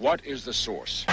What 0.00 0.24
is 0.24 0.44
the 0.44 0.52
source? 0.52 1.04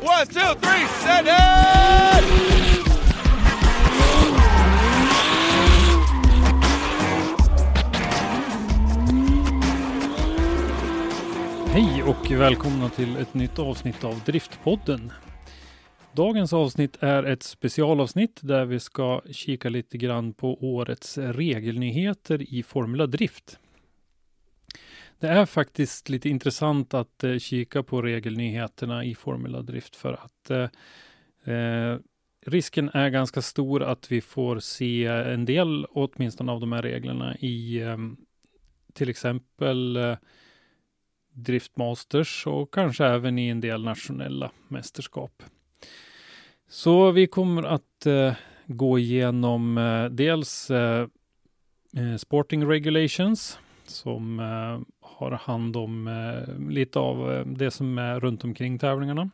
One, 0.00 0.26
two, 0.26 0.54
three, 0.54 0.86
set 0.86 1.26
it! 1.26 2.24
Hej 11.72 12.02
och 12.02 12.30
välkomna 12.30 12.88
till 12.88 13.16
ett 13.16 13.34
nytt 13.34 13.58
avsnitt 13.58 14.04
av 14.04 14.20
Driftpodden. 14.26 15.12
Dagens 16.18 16.52
avsnitt 16.52 16.96
är 17.00 17.22
ett 17.22 17.42
specialavsnitt 17.42 18.40
där 18.42 18.64
vi 18.64 18.80
ska 18.80 19.22
kika 19.30 19.68
lite 19.68 19.98
grann 19.98 20.32
på 20.32 20.74
årets 20.74 21.18
regelnyheter 21.18 22.54
i 22.54 22.62
Formula 22.62 23.06
Drift. 23.06 23.58
Det 25.18 25.28
är 25.28 25.46
faktiskt 25.46 26.08
lite 26.08 26.28
intressant 26.28 26.94
att 26.94 27.24
eh, 27.24 27.38
kika 27.38 27.82
på 27.82 28.02
regelnyheterna 28.02 29.04
i 29.04 29.14
Formula 29.14 29.62
Drift 29.62 29.96
för 29.96 30.12
att 30.12 30.50
eh, 30.50 31.54
eh 31.54 31.98
risken 32.46 32.90
är 32.94 33.08
ganska 33.08 33.42
stor 33.42 33.82
att 33.82 34.12
vi 34.12 34.20
får 34.20 34.58
se 34.58 35.06
en 35.06 35.44
del 35.44 35.86
åtminstone 35.90 36.52
av 36.52 36.60
de 36.60 36.72
här 36.72 36.82
reglerna 36.82 37.36
i 37.36 37.80
eh, 37.80 37.98
till 38.92 39.08
exempel 39.08 39.96
eh, 39.96 40.16
Driftmasters 41.32 42.46
och 42.46 42.74
kanske 42.74 43.06
även 43.06 43.38
i 43.38 43.48
en 43.48 43.60
del 43.60 43.84
nationella 43.84 44.50
mästerskap. 44.68 45.42
Så 46.70 47.10
vi 47.10 47.26
kommer 47.26 47.62
att 47.62 48.06
eh, 48.06 48.34
gå 48.66 48.98
igenom 48.98 49.78
eh, 49.78 50.04
dels 50.04 50.70
eh, 50.70 51.06
eh, 51.96 52.16
Sporting 52.16 52.66
Regulations 52.66 53.58
som 53.84 54.40
eh, 54.40 54.80
har 55.00 55.30
hand 55.30 55.76
om 55.76 56.08
eh, 56.08 56.70
lite 56.70 56.98
av 56.98 57.32
eh, 57.32 57.46
det 57.46 57.70
som 57.70 57.98
är 57.98 58.20
runt 58.20 58.44
omkring 58.44 58.78
tävlingarna. 58.78 59.30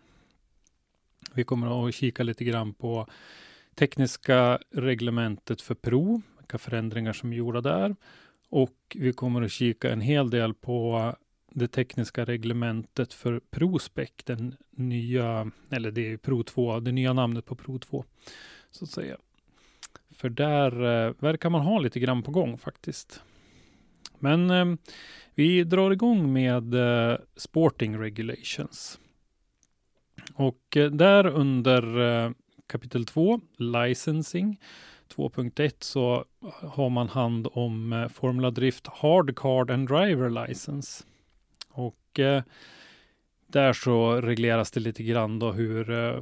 Vi 1.33 1.45
kommer 1.45 1.89
att 1.89 1.95
kika 1.95 2.23
lite 2.23 2.45
grann 2.45 2.75
på 2.75 3.07
tekniska 3.75 4.59
reglementet 4.71 5.63
för 5.63 5.75
Pro, 5.75 6.23
vilka 6.39 6.59
förändringar 6.59 7.13
som 7.13 7.33
är 7.33 7.37
gjorda 7.37 7.61
där. 7.61 7.97
Och 8.51 8.77
vi 8.95 9.13
kommer 9.13 9.43
att 9.43 9.53
kika 9.53 9.93
en 9.93 10.01
hel 10.01 10.31
del 10.31 10.55
på 10.55 11.13
det 11.55 11.69
tekniska 11.69 12.25
reglementet 12.25 13.15
för 13.15 13.41
ProSpec, 13.51 14.11
den 14.25 14.57
nya, 14.71 15.51
eller 15.71 15.91
det 15.91 16.13
är 16.13 16.17
Pro 16.17 16.43
2, 16.43 16.81
det 16.81 16.93
nya 16.93 17.13
namnet 17.13 17.47
på 17.47 17.55
Pro 17.55 17.79
2, 17.79 18.05
så 18.71 18.85
att 18.85 18.91
säga. 18.91 19.17
För 20.11 20.29
där 20.29 20.73
eh, 20.73 21.15
verkar 21.19 21.51
man 21.51 21.61
ha 21.61 21.79
lite 21.79 22.01
grann 22.01 22.23
på 22.23 22.31
gång 22.31 22.59
faktiskt. 22.59 23.23
Men 24.19 24.51
eh, 24.51 24.65
vi 25.35 25.65
drar 25.65 25.91
igång 25.91 26.33
med 26.33 26.75
eh, 26.75 27.19
Sporting 27.37 27.99
Regulations. 27.99 29.01
Och 30.35 30.77
eh, 30.77 30.91
där 30.91 31.27
under 31.27 32.01
eh, 32.01 32.31
kapitel 32.67 33.07
2, 33.07 33.41
Licensing, 33.57 34.61
2.1 35.15 35.73
så 35.79 36.25
har 36.61 36.91
man 36.91 37.09
hand 37.09 37.49
om 37.53 37.93
eh, 37.93 38.09
Formula 38.09 38.51
Drift 38.51 38.87
Hard 38.87 39.37
Card 39.37 39.71
and 39.71 39.89
Driver 39.89 40.47
License. 40.47 41.05
Och 42.15 42.21
eh, 42.21 42.43
där 43.47 43.73
så 43.73 44.21
regleras 44.21 44.71
det 44.71 44.81
lite 44.81 45.03
grann 45.03 45.39
då 45.39 45.53
hur 45.53 45.91
eh, 45.91 46.21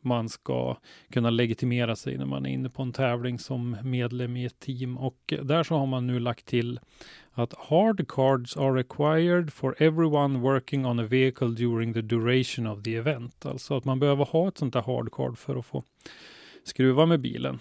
man 0.00 0.28
ska 0.28 0.76
kunna 1.12 1.30
legitimera 1.30 1.96
sig 1.96 2.18
när 2.18 2.26
man 2.26 2.46
är 2.46 2.50
inne 2.50 2.70
på 2.70 2.82
en 2.82 2.92
tävling 2.92 3.38
som 3.38 3.76
medlem 3.84 4.36
i 4.36 4.44
ett 4.44 4.60
team. 4.60 4.98
Och 4.98 5.34
där 5.42 5.62
så 5.62 5.76
har 5.76 5.86
man 5.86 6.06
nu 6.06 6.20
lagt 6.20 6.46
till 6.46 6.80
att 7.32 7.54
hard 7.58 8.08
cards 8.08 8.56
are 8.56 8.74
required 8.78 9.52
for 9.52 9.82
everyone 9.82 10.38
working 10.38 10.86
on 10.86 10.98
a 10.98 11.06
vehicle 11.06 11.48
during 11.48 11.94
the 11.94 12.02
duration 12.02 12.66
of 12.66 12.82
the 12.82 12.96
event. 12.96 13.46
Alltså 13.46 13.76
att 13.76 13.84
man 13.84 14.00
behöver 14.00 14.24
ha 14.24 14.48
ett 14.48 14.58
sånt 14.58 14.72
där 14.72 14.82
hard 14.82 15.12
card 15.12 15.38
för 15.38 15.56
att 15.56 15.66
få 15.66 15.84
skruva 16.64 17.06
med 17.06 17.20
bilen. 17.20 17.58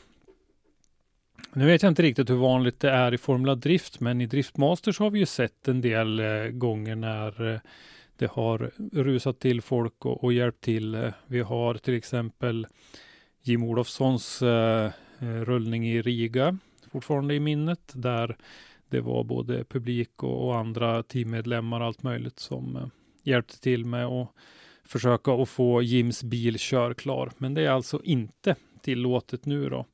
Nu 1.54 1.66
vet 1.66 1.84
jag 1.84 1.92
inte 1.92 2.02
riktigt 2.02 2.30
hur 2.30 2.36
vanligt 2.36 2.80
det 2.80 2.90
är 2.90 3.14
i 3.14 3.18
Formula 3.18 3.56
Drift, 3.56 4.00
men 4.00 4.22
i 4.22 4.26
Driftmasters 4.26 5.00
har 5.00 5.10
vi 5.10 5.20
ju 5.20 5.26
sett 5.26 5.68
en 5.68 5.82
del 5.82 6.20
eh, 6.20 6.44
gånger 6.52 6.96
när 6.96 7.54
eh, 7.54 7.60
det 8.18 8.32
har 8.32 8.72
rusat 8.94 9.40
till 9.40 9.62
folk 9.62 10.06
och, 10.06 10.24
och 10.24 10.34
hjälpt 10.34 10.64
till. 10.64 10.96
Eh, 10.96 11.14
vi 11.28 11.40
har 11.40 11.74
till 11.74 11.94
exempel 11.94 12.68
Jim 13.42 13.64
Olofssons 13.64 14.42
eh, 14.42 14.92
eh, 15.20 15.42
rullning 15.42 15.88
i 15.88 16.02
Riga 16.02 16.58
fortfarande 16.92 17.36
i 17.36 17.40
minnet, 17.40 17.92
där 17.94 18.38
det 18.90 19.02
var 19.02 19.24
både 19.24 19.64
publik 19.64 20.24
och, 20.24 20.48
och 20.48 20.58
andra 20.58 21.04
teammedlemmar, 21.04 21.82
allt 21.82 22.04
möjligt 22.04 22.40
som 22.40 22.76
eh, 22.76 22.88
hjälpte 23.24 23.60
till 23.60 23.86
med 23.86 24.06
att 24.06 24.30
försöka 24.84 25.32
att 25.32 25.50
få 25.50 25.82
Jims 25.82 26.24
bil 26.24 26.56
körklar. 26.60 27.32
Men 27.38 27.54
det 27.54 27.62
är 27.62 27.70
alltså 27.70 28.02
inte 28.04 28.56
tillåtet 28.82 29.46
nu 29.46 29.70
då, 29.70 29.86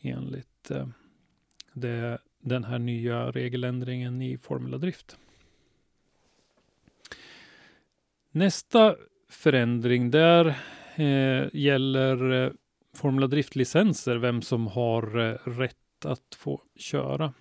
enligt 0.00 0.55
eh, 0.70 0.88
det, 1.72 2.18
den 2.40 2.64
här 2.64 2.78
nya 2.78 3.30
regeländringen 3.30 4.22
i 4.22 4.38
formeladrift. 4.38 5.16
Nästa 8.30 8.96
förändring 9.28 10.10
där 10.10 10.46
eh, 10.94 11.48
gäller 11.52 12.32
eh, 12.32 12.52
vem 14.18 14.42
som 14.42 14.66
har 14.66 15.18
eh, 15.18 15.34
rätt 15.44 16.04
att 16.04 16.34
få 16.36 16.60
köra 16.76 17.32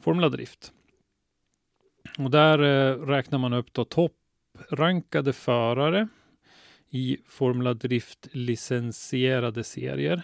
formeladrift. 0.00 0.72
Och 2.18 2.30
där 2.30 2.58
eh, 2.58 3.06
räknar 3.06 3.38
man 3.38 3.52
upp 3.52 3.72
då 3.72 3.84
topprankade 3.84 5.32
förare 5.32 6.08
i 6.90 7.18
Formula 7.26 7.74
Drift 7.74 8.28
licensierade 8.32 9.64
serier 9.64 10.22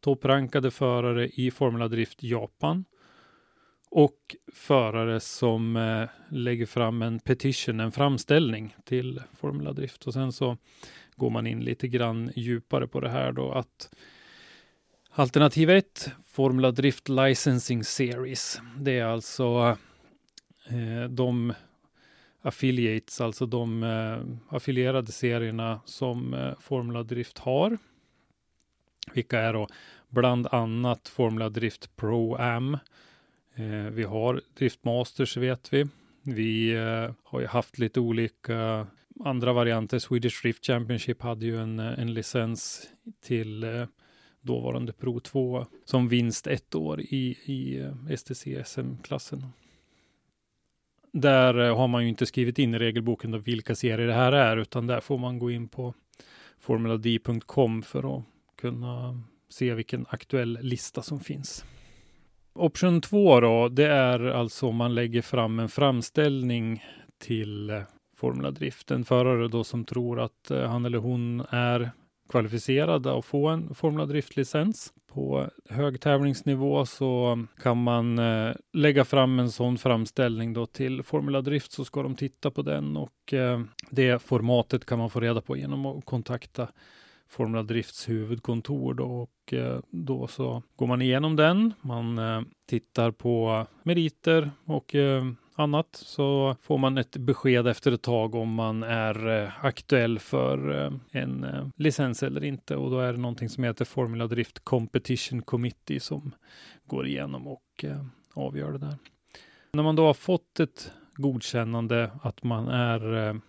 topprankade 0.00 0.70
förare 0.70 1.28
i 1.28 1.50
Formula 1.50 1.88
Drift 1.88 2.22
Japan 2.22 2.84
och 3.90 4.36
förare 4.52 5.20
som 5.20 5.76
eh, 5.76 6.08
lägger 6.28 6.66
fram 6.66 7.02
en 7.02 7.18
petition, 7.18 7.80
en 7.80 7.92
framställning 7.92 8.76
till 8.84 9.22
Formula 9.32 9.72
Drift. 9.72 10.06
Och 10.06 10.12
sen 10.12 10.32
så 10.32 10.56
går 11.16 11.30
man 11.30 11.46
in 11.46 11.60
lite 11.60 11.88
grann 11.88 12.30
djupare 12.36 12.86
på 12.86 13.00
det 13.00 13.08
här 13.08 13.32
då 13.32 13.52
att 13.52 13.90
Alternativ 15.12 15.70
1, 15.70 16.10
Formula 16.26 16.70
Drift 16.70 17.08
Licensing 17.08 17.84
Series. 17.84 18.60
Det 18.76 18.98
är 18.98 19.04
alltså 19.04 19.76
eh, 20.68 21.08
de 21.08 21.52
affiliates, 22.42 23.20
alltså 23.20 23.46
de 23.46 23.82
eh, 23.82 24.54
affilierade 24.56 25.12
serierna 25.12 25.80
som 25.84 26.34
eh, 26.34 26.52
Formula 26.60 27.02
Drift 27.02 27.38
har 27.38 27.78
vilka 29.14 29.40
är 29.40 29.52
då 29.52 29.68
bland 30.08 30.46
annat 30.46 31.08
Formula 31.08 31.48
Drift 31.48 31.96
Pro 31.96 32.34
Am. 32.34 32.74
Eh, 33.54 33.90
vi 33.92 34.02
har 34.02 34.40
Drift 34.58 34.84
Masters 34.84 35.36
vet 35.36 35.72
vi. 35.72 35.86
Vi 36.22 36.72
eh, 36.72 37.10
har 37.24 37.40
ju 37.40 37.46
haft 37.46 37.78
lite 37.78 38.00
olika 38.00 38.86
andra 39.24 39.52
varianter. 39.52 39.98
Swedish 39.98 40.42
Drift 40.42 40.66
Championship 40.66 41.22
hade 41.22 41.46
ju 41.46 41.60
en, 41.62 41.78
eh, 41.78 41.98
en 41.98 42.14
licens 42.14 42.88
till 43.22 43.64
eh, 43.64 43.86
dåvarande 44.40 44.92
Pro 44.92 45.20
2 45.20 45.66
som 45.84 46.08
vinst 46.08 46.46
ett 46.46 46.74
år 46.74 47.00
i, 47.00 47.38
i 47.44 47.80
eh, 47.80 48.16
STC 48.16 48.64
SM-klassen. 48.64 49.46
Där 51.12 51.58
eh, 51.58 51.76
har 51.76 51.88
man 51.88 52.02
ju 52.02 52.08
inte 52.08 52.26
skrivit 52.26 52.58
in 52.58 52.74
i 52.74 52.78
regelboken 52.78 53.30
då 53.30 53.38
vilka 53.38 53.74
serier 53.74 54.06
det 54.06 54.14
här 54.14 54.32
är, 54.32 54.56
utan 54.56 54.86
där 54.86 55.00
får 55.00 55.18
man 55.18 55.38
gå 55.38 55.50
in 55.50 55.68
på 55.68 55.94
formulad.com 56.58 57.82
för 57.82 58.16
att 58.16 58.24
kunna 58.60 59.22
se 59.48 59.74
vilken 59.74 60.06
aktuell 60.08 60.58
lista 60.60 61.02
som 61.02 61.20
finns. 61.20 61.64
Option 62.52 63.00
2 63.00 63.40
då, 63.40 63.68
det 63.68 63.86
är 63.86 64.20
alltså 64.20 64.66
om 64.66 64.76
man 64.76 64.94
lägger 64.94 65.22
fram 65.22 65.58
en 65.58 65.68
framställning 65.68 66.84
till 67.18 67.70
eh, 67.70 67.82
Formula 68.16 68.50
Drift. 68.50 68.90
En 68.90 69.04
förare 69.04 69.48
då 69.48 69.64
som 69.64 69.84
tror 69.84 70.20
att 70.20 70.50
eh, 70.50 70.62
han 70.62 70.84
eller 70.84 70.98
hon 70.98 71.40
är 71.50 71.90
kvalificerad 72.28 73.06
att 73.06 73.24
få 73.24 73.48
en 73.48 73.74
Formula 73.74 74.06
Drift-licens. 74.06 74.92
På 75.12 75.48
hög 75.68 76.00
tävlingsnivå 76.00 76.86
så 76.86 77.44
kan 77.62 77.82
man 77.82 78.18
eh, 78.18 78.54
lägga 78.72 79.04
fram 79.04 79.38
en 79.38 79.50
sån 79.50 79.78
framställning 79.78 80.52
då 80.52 80.66
till 80.66 81.02
Formula 81.02 81.40
Drift 81.40 81.72
så 81.72 81.84
ska 81.84 82.02
de 82.02 82.14
titta 82.14 82.50
på 82.50 82.62
den 82.62 82.96
och 82.96 83.34
det 83.90 84.22
formatet 84.22 84.84
kan 84.84 84.98
man 84.98 85.10
få 85.10 85.20
reda 85.20 85.40
på 85.40 85.56
genom 85.56 85.86
att 85.86 86.04
kontakta 86.04 86.68
Formula 87.30 87.62
Drifts 87.62 88.08
huvudkontor 88.08 88.94
då 88.94 89.04
och 89.04 89.52
eh, 89.52 89.80
då 89.90 90.26
så 90.26 90.62
går 90.76 90.86
man 90.86 91.02
igenom 91.02 91.36
den. 91.36 91.74
Man 91.80 92.18
eh, 92.18 92.42
tittar 92.66 93.10
på 93.10 93.66
meriter 93.82 94.50
och 94.64 94.94
eh, 94.94 95.24
annat 95.54 95.88
så 95.92 96.56
får 96.62 96.78
man 96.78 96.98
ett 96.98 97.16
besked 97.16 97.66
efter 97.66 97.92
ett 97.92 98.02
tag 98.02 98.34
om 98.34 98.54
man 98.54 98.82
är 98.82 99.52
aktuell 99.62 100.18
för 100.18 100.92
en 101.10 101.46
licens 101.76 102.22
eller 102.22 102.44
inte 102.44 102.76
och 102.76 102.90
då 102.90 102.98
är 103.00 103.12
det 103.12 103.18
någonting 103.18 103.48
som 103.48 103.64
heter 103.64 103.84
Formula 103.84 104.26
Drift 104.26 104.64
Competition 104.64 105.42
Committee 105.42 106.00
som 106.00 106.34
går 106.84 107.06
igenom 107.06 107.46
och 107.46 107.84
avgör 108.34 108.72
det 108.72 108.78
där. 108.78 108.96
När 109.72 109.82
man 109.82 109.96
då 109.96 110.06
har 110.06 110.14
fått 110.14 110.60
ett 110.60 110.92
godkännande 111.14 112.10
att 112.22 112.42
man 112.42 112.68
är 112.68 113.40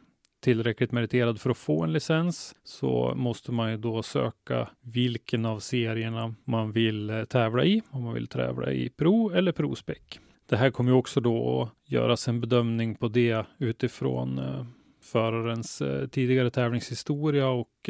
tillräckligt 0.42 0.92
meriterad 0.92 1.42
för 1.42 1.50
att 1.50 1.58
få 1.58 1.84
en 1.84 1.94
licens 1.94 2.56
så 2.64 3.14
måste 3.16 3.52
man 3.52 3.72
ju 3.72 3.78
då 3.78 4.04
söka 4.04 4.70
vilken 4.82 5.46
av 5.46 5.60
serierna 5.60 6.36
man 6.44 6.72
vill 6.72 7.10
eh, 7.10 7.24
tävla 7.24 7.66
i. 7.66 7.82
Om 7.90 8.04
man 8.04 8.14
vill 8.14 8.28
tävla 8.28 8.72
i 8.72 8.90
Pro 8.90 9.30
eller 9.30 9.52
Pro-spec. 9.52 10.20
Det 10.46 10.58
här 10.58 10.72
kommer 10.72 10.92
ju 10.92 10.98
också 10.98 11.20
då 11.20 11.62
att 11.62 11.92
göras 11.92 12.28
en 12.28 12.42
bedömning 12.42 12.96
på 12.96 13.08
det 13.08 13.46
utifrån 13.58 14.40
eh, 14.40 14.66
förarens 15.02 15.82
eh, 15.82 16.08
tidigare 16.08 16.50
tävlingshistoria 16.50 17.48
och 17.48 17.90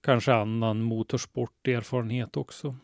kanske 0.00 0.34
annan 0.34 0.82
motorsporterfarenhet 0.82 2.36
också. 2.36 2.74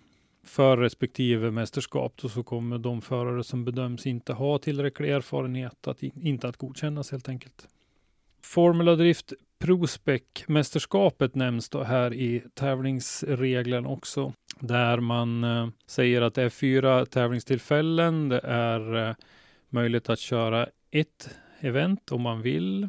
För 0.45 0.77
respektive 0.77 1.51
mästerskap 1.51 2.13
då 2.23 2.29
så 2.29 2.43
kommer 2.43 2.79
de 2.79 3.03
förare 3.03 3.45
som 3.45 3.65
bedöms 3.65 4.07
inte 4.07 4.33
ha 4.33 4.59
tillräcklig 4.59 5.11
erfarenhet 5.11 5.87
att 5.87 6.03
in, 6.03 6.21
inte 6.23 6.49
att 6.49 6.57
godkännas 6.57 7.11
helt 7.11 7.29
enkelt. 7.29 7.69
Formula 8.47 8.97
Drift 8.97 9.33
Prospec-mästerskapet 9.59 11.35
nämns 11.35 11.69
då 11.69 11.83
här 11.83 12.15
i 12.15 12.43
tävlingsregeln 12.55 13.87
också, 13.87 14.33
där 14.61 15.01
man 15.01 15.45
eh, 15.45 15.69
säger 15.87 16.23
att 16.23 16.35
det 16.35 16.43
är 16.43 16.49
fyra 16.49 17.07
tävlingstillfällen. 17.07 18.29
Det 18.29 18.41
är 18.45 19.09
eh, 19.09 19.15
möjligt 19.69 20.09
att 20.09 20.19
köra 20.19 20.69
ett 20.91 21.31
event 21.61 22.13
om 22.13 22.23
man 22.23 22.43
vill. 22.43 22.89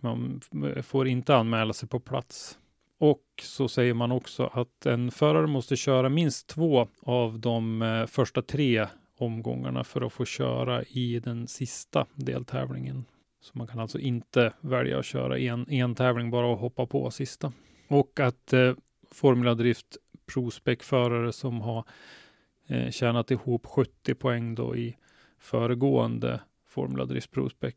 Man 0.00 0.40
får 0.82 1.08
inte 1.08 1.36
anmäla 1.36 1.72
sig 1.72 1.88
på 1.88 2.00
plats. 2.00 2.58
Och 2.98 3.24
så 3.42 3.68
säger 3.68 3.94
man 3.94 4.12
också 4.12 4.50
att 4.52 4.86
en 4.86 5.10
förare 5.10 5.46
måste 5.46 5.76
köra 5.76 6.08
minst 6.08 6.46
två 6.46 6.88
av 7.02 7.38
de 7.38 7.82
eh, 7.82 8.06
första 8.06 8.42
tre 8.42 8.86
omgångarna 9.18 9.84
för 9.84 10.00
att 10.00 10.12
få 10.12 10.24
köra 10.24 10.82
i 10.82 11.20
den 11.20 11.48
sista 11.48 12.06
deltävlingen. 12.14 13.04
Så 13.42 13.58
man 13.58 13.66
kan 13.66 13.80
alltså 13.80 13.98
inte 13.98 14.52
välja 14.60 14.98
att 14.98 15.04
köra 15.04 15.38
en, 15.38 15.70
en 15.70 15.94
tävling 15.94 16.30
bara 16.30 16.46
och 16.46 16.58
hoppa 16.58 16.86
på 16.86 17.10
sista. 17.10 17.52
Och 17.88 18.20
att 18.20 18.52
eh, 18.52 18.74
Formula 19.10 19.54
Drift 19.54 19.96
Prospec-förare 20.26 21.32
som 21.32 21.60
har 21.60 21.84
eh, 22.66 22.90
tjänat 22.90 23.30
ihop 23.30 23.66
70 23.66 24.14
poäng 24.14 24.54
då 24.54 24.76
i 24.76 24.96
föregående 25.38 26.40
Formula 26.66 27.04
Drift 27.04 27.30
Prospec 27.30 27.74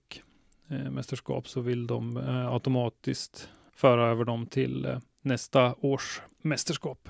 eh, 0.68 0.92
mästerskap 0.92 1.48
så 1.48 1.62
vill 1.62 1.88
de 1.88 2.18
eh, 2.18 2.54
automatiskt 2.54 3.50
föra 3.74 4.08
över 4.08 4.26
dem 4.26 4.46
till 4.46 4.86
eh, 4.86 5.00
nästa 5.22 5.76
års 5.80 6.22
mästerskap. 6.42 7.10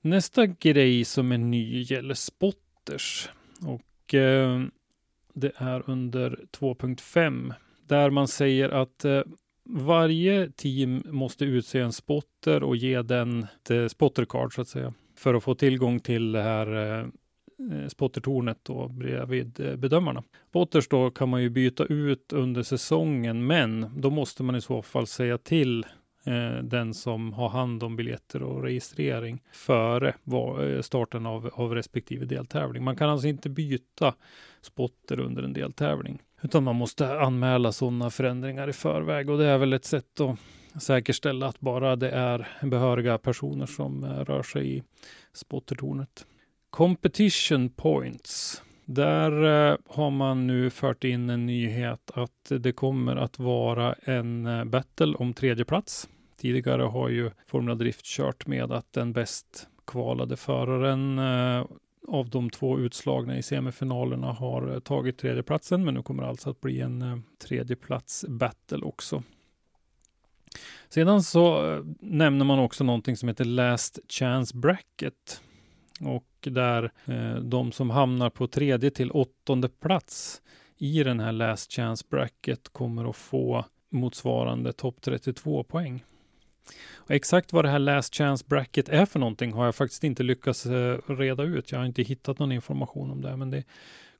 Nästa 0.00 0.46
grej 0.46 1.04
som 1.04 1.32
är 1.32 1.38
ny 1.38 1.82
gäller 1.82 2.14
spotters 2.14 3.28
och 3.66 4.14
eh, 4.14 4.62
det 5.34 5.52
är 5.56 5.90
under 5.90 6.40
2.5 6.52 7.54
där 7.88 8.10
man 8.10 8.28
säger 8.28 8.68
att 8.68 9.04
eh, 9.04 9.20
varje 9.64 10.50
team 10.50 11.02
måste 11.06 11.44
utse 11.44 11.80
en 11.80 11.92
spotter 11.92 12.62
och 12.62 12.76
ge 12.76 13.02
den 13.02 13.46
ett 13.70 13.92
spottercard 13.92 14.54
så 14.54 14.60
att 14.60 14.68
säga 14.68 14.94
för 15.16 15.34
att 15.34 15.44
få 15.44 15.54
tillgång 15.54 16.00
till 16.00 16.32
det 16.32 16.42
här 16.42 17.00
eh, 17.00 17.06
spottertornet 17.88 18.58
då 18.62 18.88
bredvid 18.88 19.52
bedömarna. 19.78 20.22
Spotters 20.48 20.88
då 20.88 21.10
kan 21.10 21.28
man 21.28 21.42
ju 21.42 21.50
byta 21.50 21.84
ut 21.84 22.32
under 22.32 22.62
säsongen, 22.62 23.46
men 23.46 23.90
då 23.96 24.10
måste 24.10 24.42
man 24.42 24.56
i 24.56 24.60
så 24.60 24.82
fall 24.82 25.06
säga 25.06 25.38
till 25.38 25.86
den 26.62 26.94
som 26.94 27.32
har 27.32 27.48
hand 27.48 27.82
om 27.82 27.96
biljetter 27.96 28.42
och 28.42 28.62
registrering 28.62 29.42
före 29.52 30.14
starten 30.82 31.26
av, 31.26 31.50
av 31.54 31.74
respektive 31.74 32.24
deltävling. 32.24 32.84
Man 32.84 32.96
kan 32.96 33.10
alltså 33.10 33.28
inte 33.28 33.48
byta 33.48 34.14
spotter 34.62 35.20
under 35.20 35.42
en 35.42 35.52
deltävling. 35.52 36.22
Utan 36.42 36.64
man 36.64 36.76
måste 36.76 37.20
anmäla 37.20 37.72
sådana 37.72 38.10
förändringar 38.10 38.68
i 38.68 38.72
förväg 38.72 39.30
och 39.30 39.38
det 39.38 39.46
är 39.46 39.58
väl 39.58 39.72
ett 39.72 39.84
sätt 39.84 40.20
att 40.20 40.38
säkerställa 40.82 41.46
att 41.46 41.60
bara 41.60 41.96
det 41.96 42.10
är 42.10 42.48
behöriga 42.62 43.18
personer 43.18 43.66
som 43.66 44.04
eh, 44.04 44.08
rör 44.08 44.42
sig 44.42 44.76
i 44.76 44.82
spottertornet. 45.32 46.26
Competition 46.70 47.70
points. 47.70 48.62
Där 48.84 49.44
eh, 49.44 49.76
har 49.86 50.10
man 50.10 50.46
nu 50.46 50.70
fört 50.70 51.04
in 51.04 51.30
en 51.30 51.46
nyhet 51.46 52.10
att 52.14 52.52
det 52.60 52.72
kommer 52.72 53.16
att 53.16 53.38
vara 53.38 53.92
en 53.92 54.46
eh, 54.46 54.64
battle 54.64 55.14
om 55.14 55.34
tredje 55.34 55.64
plats. 55.64 56.08
Tidigare 56.36 56.82
har 56.82 57.08
ju 57.08 57.30
Formula 57.46 57.74
Drift 57.74 58.04
kört 58.04 58.46
med 58.46 58.72
att 58.72 58.92
den 58.92 59.12
bäst 59.12 59.68
kvalade 59.86 60.36
föraren 60.36 61.18
av 62.08 62.30
de 62.30 62.50
två 62.50 62.78
utslagna 62.78 63.38
i 63.38 63.42
semifinalerna 63.42 64.32
har 64.32 64.72
eh, 64.72 64.78
tagit 64.80 65.18
tredjeplatsen, 65.18 65.84
men 65.84 65.94
nu 65.94 66.02
kommer 66.02 66.22
det 66.22 66.28
alltså 66.28 66.50
att 66.50 66.60
bli 66.60 66.80
en 66.80 67.02
eh, 67.02 67.18
tredjeplats 67.38 68.24
battle 68.28 68.78
också. 68.78 69.22
Sedan 70.88 71.22
så 71.22 71.72
eh, 71.72 71.84
nämner 72.00 72.44
man 72.44 72.58
också 72.58 72.84
någonting 72.84 73.16
som 73.16 73.28
heter 73.28 73.44
Last 73.44 73.98
Chance 74.08 74.56
Bracket. 74.56 75.42
Och 76.00 76.24
där 76.40 76.90
de 77.40 77.72
som 77.72 77.90
hamnar 77.90 78.30
på 78.30 78.46
tredje 78.46 78.90
till 78.90 79.10
åttonde 79.10 79.68
plats 79.68 80.42
i 80.76 81.02
den 81.02 81.20
här 81.20 81.32
Last 81.32 81.72
Chance 81.72 82.04
Bracket 82.10 82.68
kommer 82.68 83.10
att 83.10 83.16
få 83.16 83.64
motsvarande 83.90 84.72
topp 84.72 84.96
32 85.00 85.64
poäng. 85.64 86.04
Och 86.94 87.10
exakt 87.10 87.52
vad 87.52 87.64
det 87.64 87.68
här 87.68 87.78
last 87.78 88.14
chance 88.14 88.44
bracket 88.48 88.88
är 88.88 89.06
för 89.06 89.18
någonting 89.18 89.52
har 89.52 89.64
jag 89.64 89.74
faktiskt 89.74 90.04
inte 90.04 90.22
lyckats 90.22 90.66
eh, 90.66 90.98
reda 91.06 91.42
ut. 91.42 91.72
Jag 91.72 91.78
har 91.78 91.86
inte 91.86 92.02
hittat 92.02 92.38
någon 92.38 92.52
information 92.52 93.10
om 93.10 93.22
det, 93.22 93.36
men 93.36 93.50
det 93.50 93.64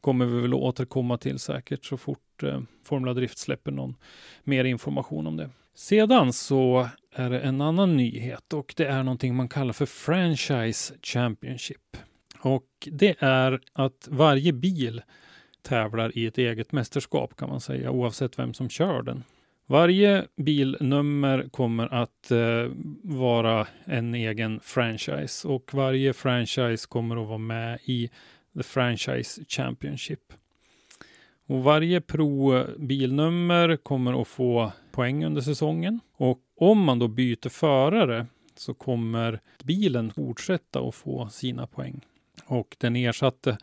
kommer 0.00 0.26
vi 0.26 0.40
väl 0.40 0.54
återkomma 0.54 1.18
till 1.18 1.38
säkert 1.38 1.84
så 1.84 1.96
fort 1.96 2.42
eh, 2.42 2.60
Formula 2.84 3.14
Drift 3.14 3.38
släpper 3.38 3.70
någon 3.70 3.96
mer 4.44 4.64
information 4.64 5.26
om 5.26 5.36
det. 5.36 5.50
Sedan 5.74 6.32
så 6.32 6.88
är 7.12 7.30
det 7.30 7.40
en 7.40 7.60
annan 7.60 7.96
nyhet 7.96 8.52
och 8.52 8.74
det 8.76 8.86
är 8.86 9.02
någonting 9.02 9.34
man 9.36 9.48
kallar 9.48 9.72
för 9.72 9.86
Franchise 9.86 10.94
Championship. 11.02 11.96
Och 12.40 12.88
det 12.92 13.16
är 13.18 13.60
att 13.72 14.08
varje 14.10 14.52
bil 14.52 15.02
tävlar 15.62 16.18
i 16.18 16.26
ett 16.26 16.38
eget 16.38 16.72
mästerskap 16.72 17.36
kan 17.36 17.48
man 17.48 17.60
säga, 17.60 17.90
oavsett 17.90 18.38
vem 18.38 18.54
som 18.54 18.68
kör 18.68 19.02
den. 19.02 19.24
Varje 19.70 20.26
bilnummer 20.36 21.48
kommer 21.50 21.94
att 21.94 22.30
eh, 22.30 22.70
vara 23.02 23.66
en 23.84 24.14
egen 24.14 24.60
franchise 24.60 25.48
och 25.48 25.74
varje 25.74 26.12
franchise 26.12 26.88
kommer 26.88 27.22
att 27.22 27.28
vara 27.28 27.38
med 27.38 27.78
i 27.84 28.10
The 28.56 28.62
Franchise 28.62 29.44
Championship. 29.48 30.32
Och 31.46 31.62
varje 31.62 32.00
pro-bilnummer 32.00 33.76
kommer 33.76 34.22
att 34.22 34.28
få 34.28 34.72
poäng 34.92 35.24
under 35.24 35.40
säsongen. 35.40 36.00
Och 36.16 36.40
om 36.56 36.84
man 36.84 36.98
då 36.98 37.08
byter 37.08 37.48
förare 37.48 38.26
så 38.54 38.74
kommer 38.74 39.40
bilen 39.64 40.10
fortsätta 40.10 40.80
att 40.80 40.94
få 40.94 41.28
sina 41.28 41.66
poäng. 41.66 42.00
Och 42.46 42.76
den 42.78 42.96
ersatte 42.96 43.58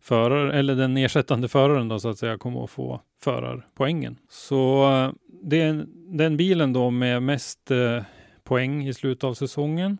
förare, 0.00 0.58
eller 0.58 0.76
den 0.76 0.96
ersättande 0.96 1.48
föraren 1.48 1.88
då 1.88 1.98
så 1.98 2.08
att 2.08 2.18
säga, 2.18 2.38
kommer 2.38 2.64
att 2.64 2.70
få 2.70 3.00
förarpoängen. 3.20 4.16
Så 4.28 4.86
det, 5.42 5.86
den 6.06 6.36
bilen 6.36 6.72
då 6.72 6.90
med 6.90 7.22
mest 7.22 7.70
eh, 7.70 8.02
poäng 8.44 8.88
i 8.88 8.94
slutet 8.94 9.24
av 9.24 9.34
säsongen 9.34 9.98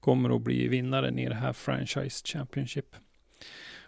kommer 0.00 0.36
att 0.36 0.42
bli 0.42 0.68
vinnaren 0.68 1.18
i 1.18 1.28
det 1.28 1.34
här 1.34 1.52
Franchise 1.52 2.26
Championship. 2.26 2.96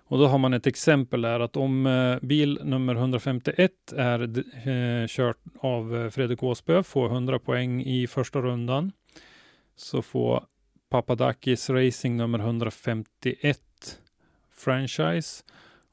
Och 0.06 0.18
då 0.18 0.26
har 0.26 0.38
man 0.38 0.54
ett 0.54 0.66
exempel 0.66 1.22
där 1.22 1.40
att 1.40 1.56
om 1.56 1.86
eh, 1.86 2.26
bil 2.26 2.60
nummer 2.64 2.94
151 2.94 3.72
är 3.96 4.20
eh, 4.68 5.06
kört 5.08 5.38
av 5.58 5.96
eh, 5.96 6.10
Fredrik 6.10 6.42
Åsbö, 6.42 6.82
får 6.82 7.06
100 7.06 7.38
poäng 7.38 7.82
i 7.82 8.06
första 8.06 8.40
rundan. 8.40 8.92
så 9.76 10.02
får 10.02 10.44
Papadakis 10.88 11.70
Racing 11.70 12.16
nummer 12.16 12.38
151 12.38 13.60
franchise 14.56 15.44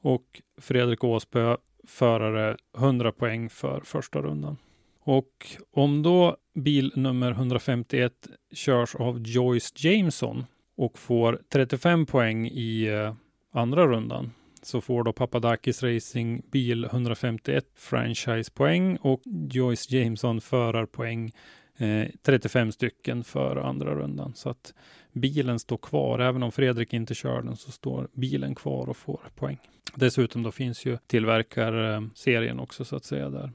och 0.02 0.42
Fredrik 0.60 1.04
Åsbö 1.04 1.56
förare 1.86 2.56
100 2.78 3.12
poäng 3.12 3.48
för 3.50 3.80
första 3.80 4.22
rundan. 4.22 4.56
Och 5.00 5.46
om 5.72 6.02
då 6.02 6.36
bil 6.54 6.92
nummer 6.96 7.30
151 7.30 8.12
körs 8.52 8.94
av 8.94 9.20
Joyce 9.26 9.72
Jameson 9.76 10.44
och 10.76 10.98
får 10.98 11.40
35 11.48 12.06
poäng 12.06 12.46
i 12.46 12.86
eh, 12.86 13.14
andra 13.52 13.86
rundan 13.86 14.30
så 14.62 14.80
får 14.80 15.04
då 15.04 15.12
Papadakis 15.12 15.82
Racing 15.82 16.50
bil 16.50 16.84
151 16.84 17.64
franchisepoäng 17.74 18.96
och 18.96 19.22
Joyce 19.50 19.90
Jameson 19.90 20.40
förarpoäng 20.40 21.32
eh, 21.76 22.06
35 22.22 22.72
stycken 22.72 23.24
för 23.24 23.56
andra 23.56 23.94
rundan. 23.94 24.32
Så 24.34 24.48
att 24.48 24.74
bilen 25.12 25.58
står 25.58 25.76
kvar. 25.76 26.18
Även 26.18 26.42
om 26.42 26.52
Fredrik 26.52 26.92
inte 26.92 27.14
kör 27.14 27.42
den 27.42 27.56
så 27.56 27.70
står 27.70 28.08
bilen 28.12 28.54
kvar 28.54 28.88
och 28.88 28.96
får 28.96 29.20
poäng. 29.34 29.58
Dessutom 29.94 30.42
då 30.42 30.52
finns 30.52 30.86
ju 30.86 30.98
tillverkarserien 31.06 32.60
också 32.60 32.84
så 32.84 32.96
att 32.96 33.04
säga 33.04 33.30
där 33.30 33.52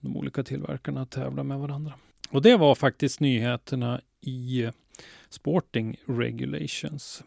de 0.00 0.16
olika 0.16 0.42
tillverkarna 0.42 1.06
tävlar 1.06 1.44
med 1.44 1.58
varandra. 1.58 1.92
Och 2.30 2.42
det 2.42 2.56
var 2.56 2.74
faktiskt 2.74 3.20
nyheterna 3.20 4.00
i 4.20 4.64
eh, 4.64 4.72
Sporting 5.28 5.96
Regulations. 6.06 7.24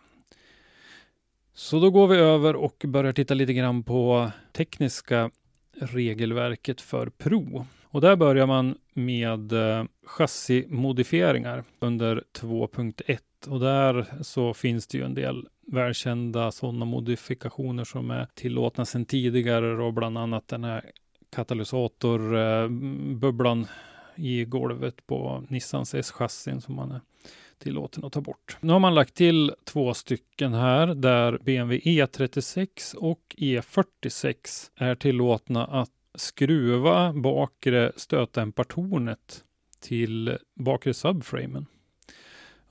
Så 1.54 1.80
då 1.80 1.92
går 1.92 2.08
vi 2.08 2.18
över 2.18 2.56
och 2.56 2.86
börjar 2.88 3.14
titta 3.14 3.34
lite 3.34 3.54
grann 3.54 3.84
på 3.84 4.32
tekniska 4.52 5.32
regelverket 5.74 6.82
för 6.82 7.10
Pro. 7.10 7.66
Och 7.84 8.02
där 8.02 8.16
börjar 8.16 8.48
man 8.48 8.78
med 8.94 9.52
eh, 9.52 9.86
chassimodifieringar 10.06 11.64
under 11.80 12.24
2.1 12.34 13.20
och 13.48 13.60
där 13.60 14.06
så 14.22 14.54
finns 14.54 14.88
det 14.88 14.98
ju 14.98 15.04
en 15.04 15.14
del 15.14 15.48
välkända 15.68 16.52
sådana 16.52 16.86
modifikationer 16.86 17.84
som 17.84 18.12
är 18.12 18.28
tillåtna 18.34 18.86
sedan 18.86 19.06
tidigare 19.06 19.84
och 19.84 19.94
bland 19.94 20.18
annat 20.18 20.48
den 20.48 20.64
här 20.64 20.92
katalysatorbubblan 21.30 23.62
eh, 23.62 23.68
i 24.16 24.46
golvet 24.46 25.08
på 25.08 25.44
Nissans 25.50 25.94
S-chassin 25.94 26.62
som 26.62 26.76
man 26.76 26.92
är 26.92 27.02
tillåten 27.58 28.06
att 28.06 28.14
ta 28.14 28.22
bort. 28.22 28.58
Nu 28.62 28.74
har 28.74 28.80
man 28.80 28.96
lagt 28.96 29.14
till 29.14 29.54
två 29.64 29.94
stycken 29.94 30.54
här 30.54 30.88
där 30.88 31.38
BMW 31.38 31.80
E36 31.80 32.96
och 32.96 33.36
E46 33.38 34.36
är 34.76 34.96
tillåtna 34.96 35.66
att 35.66 35.92
skruva 36.16 37.14
bakre 37.14 37.92
stötdämpartornet 37.96 39.44
till 39.80 40.38
bakre 40.56 40.94
subframen. 40.94 41.66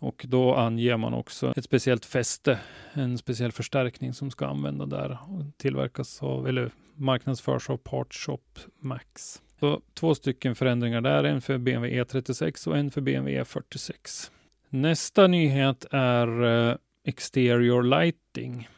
Och 0.01 0.25
då 0.29 0.55
anger 0.55 0.97
man 0.97 1.15
också 1.15 1.53
ett 1.57 1.65
speciellt 1.65 2.05
fäste, 2.05 2.59
en 2.93 3.19
speciell 3.19 3.53
förstärkning 3.53 4.15
som 4.15 4.31
ska 4.31 4.47
användas 4.47 4.89
där 4.89 5.11
och 5.11 5.43
tillverkas 5.57 6.23
av, 6.23 6.49
eller 6.49 6.71
marknadsförs 6.95 7.71
av 7.71 7.77
Partshop 7.77 8.59
Max. 8.79 9.43
Så 9.61 9.81
två 9.95 10.15
stycken 10.15 10.55
förändringar 10.55 11.01
där, 11.01 11.25
en 11.25 11.41
för 11.41 11.59
BMW 11.59 12.03
E36 12.03 12.69
och 12.69 12.77
en 12.77 12.91
för 12.91 13.01
BMW 13.01 13.43
E46. 13.43 14.31
Nästa 14.69 15.27
nyhet 15.27 15.87
är 15.91 16.45
eh, 16.45 16.77
Exterior 17.05 17.83
Lighting. 17.83 18.69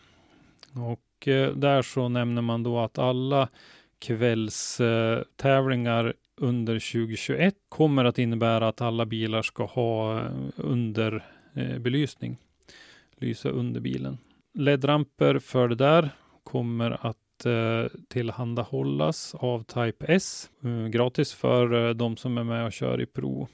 Och 0.75 1.29
eh, 1.29 1.53
där 1.53 1.83
så 1.83 2.09
nämner 2.09 2.43
man 2.43 2.63
då 2.63 2.79
att 2.79 2.99
alla 2.99 3.49
kvällstävlingar 3.99 6.05
eh, 6.05 6.13
under 6.41 6.75
2021 6.75 7.55
kommer 7.69 8.05
att 8.05 8.19
innebära 8.19 8.69
att 8.69 8.81
alla 8.81 9.07
bilar 9.07 9.43
ska 9.43 9.65
ha 9.65 10.21
eh, 10.21 10.31
underbelysning. 10.57 12.33
Eh, 12.33 12.77
Lysa 13.17 13.49
under 13.49 13.81
bilen. 13.81 14.19
LED-ramper 14.55 15.39
för 15.39 15.69
det 15.69 15.75
där 15.75 16.11
kommer 16.45 17.07
att 17.07 17.47
eh, 17.47 17.99
tillhandahållas 18.09 19.35
av 19.35 19.63
Type 19.63 20.05
S. 20.09 20.51
Gratis 20.91 21.33
för 21.33 21.95
de 21.95 22.17
som 22.17 22.39
är 22.39 22.45
med 22.45 22.67
och 22.67 22.73
kör 22.73 23.01
i 23.01 23.07
prov. 23.07 23.49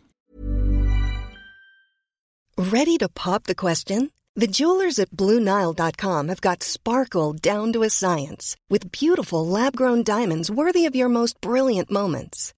Ready 2.57 2.99
to 2.99 3.09
pop 3.09 3.45
the 3.45 3.55
question? 3.55 4.11
The 4.41 4.47
jewelers 4.47 4.99
at 4.99 5.11
BlueNile.com 5.11 6.29
have 6.29 6.41
got 6.41 6.63
sparkle 6.63 7.33
down 7.33 7.73
to 7.73 7.83
a 7.83 7.91
science 7.91 8.57
with 8.69 8.93
beautiful 8.93 9.47
lab 9.47 9.77
grown 9.77 10.03
diamonds 10.03 10.51
worthy 10.51 10.87
of 10.87 10.95
your 10.95 11.09
most 11.09 11.41
brilliant 11.41 11.91
moments. 11.91 12.55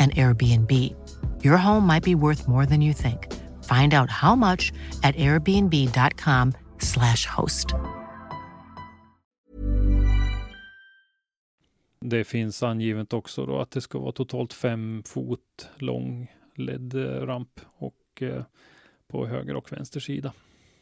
and 0.00 0.12
Airbnb. 0.12 0.72
Your 1.44 1.56
home 1.56 1.86
might 1.86 2.04
be 2.04 2.14
worth 2.14 2.48
more 2.48 2.66
than 2.66 2.82
you 2.82 2.94
think. 2.94 3.26
Find 3.62 3.94
out 3.94 4.10
how 4.10 4.36
much 4.36 4.72
at 5.02 5.14
airbnb.com 5.16 6.52
slash 6.78 7.26
host. 7.26 7.74
Det 12.00 12.24
finns 12.24 12.62
angivet 12.62 13.12
också 13.12 13.46
då 13.46 13.60
att 13.60 13.70
det 13.70 13.80
ska 13.80 13.98
vara 13.98 14.12
totalt 14.12 14.52
fem 14.52 15.02
fot 15.06 15.68
lång 15.78 16.32
LED-ramp 16.54 17.60
och 17.64 18.22
eh, 18.22 18.42
på 19.08 19.26
höger 19.26 19.56
och 19.56 19.72
vänster 19.72 20.00
sida. 20.00 20.32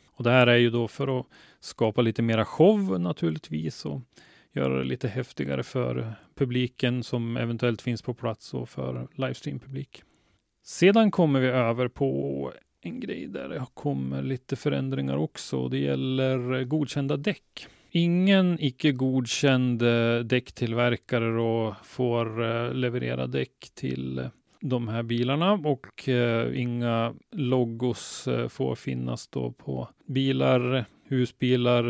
Och 0.06 0.24
det 0.24 0.30
här 0.30 0.46
är 0.46 0.56
ju 0.56 0.70
då 0.70 0.88
för 0.88 1.20
att 1.20 1.26
skapa 1.60 2.02
lite 2.02 2.22
mera 2.22 2.44
show 2.44 3.00
naturligtvis 3.00 3.86
och 3.86 4.00
göra 4.54 4.78
det 4.78 4.84
lite 4.84 5.08
häftigare 5.08 5.62
för 5.62 6.12
publiken 6.34 7.02
som 7.02 7.36
eventuellt 7.36 7.82
finns 7.82 8.02
på 8.02 8.14
plats 8.14 8.54
och 8.54 8.68
för 8.68 9.08
livestream-publik. 9.12 10.02
Sedan 10.64 11.10
kommer 11.10 11.40
vi 11.40 11.46
över 11.46 11.88
på 11.88 12.52
en 12.80 13.00
grej 13.00 13.26
där 13.26 13.48
det 13.48 13.66
kommer 13.74 14.22
lite 14.22 14.56
förändringar 14.56 15.16
också. 15.16 15.68
Det 15.68 15.78
gäller 15.78 16.64
godkända 16.64 17.16
däck. 17.16 17.66
Ingen 17.90 18.60
icke 18.60 18.92
godkänd 18.92 19.82
eh, 19.82 20.18
däcktillverkare 20.18 21.36
då 21.36 21.76
får 21.84 22.44
eh, 22.44 22.74
leverera 22.74 23.26
däck 23.26 23.70
till 23.74 24.18
eh, 24.18 24.26
de 24.60 24.88
här 24.88 25.02
bilarna 25.02 25.52
och 25.52 26.08
inga 26.54 27.14
logos 27.30 28.28
får 28.48 28.74
finnas 28.74 29.28
då 29.28 29.52
på 29.52 29.88
bilar, 30.06 30.84
husbilar, 31.08 31.84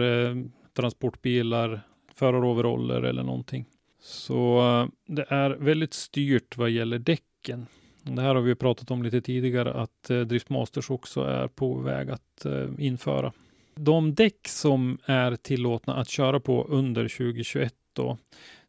transportbilar, 0.75 1.81
föraroveraller 2.19 3.03
eller 3.03 3.23
någonting. 3.23 3.65
Så 4.01 4.59
eh, 4.59 4.89
det 5.07 5.27
är 5.29 5.51
väldigt 5.51 5.95
styrt 5.95 6.57
vad 6.57 6.71
gäller 6.71 6.99
däcken. 6.99 7.67
Det 8.03 8.23
här 8.23 8.35
har 8.35 8.43
vi 8.43 8.55
pratat 8.55 8.91
om 8.91 9.03
lite 9.03 9.21
tidigare 9.21 9.73
att 9.73 10.11
eh, 10.11 10.21
Driftmasters 10.21 10.91
också 10.91 11.21
är 11.25 11.49
på 11.49 11.75
väg 11.75 12.11
att 12.11 12.45
eh, 12.45 12.69
införa. 12.79 13.33
De 13.75 14.15
däck 14.15 14.49
som 14.49 14.99
är 15.05 15.37
tillåtna 15.37 15.97
att 15.97 16.09
köra 16.09 16.41
på 16.41 16.65
under 16.65 17.09
2021 17.09 17.75
då, 17.93 18.19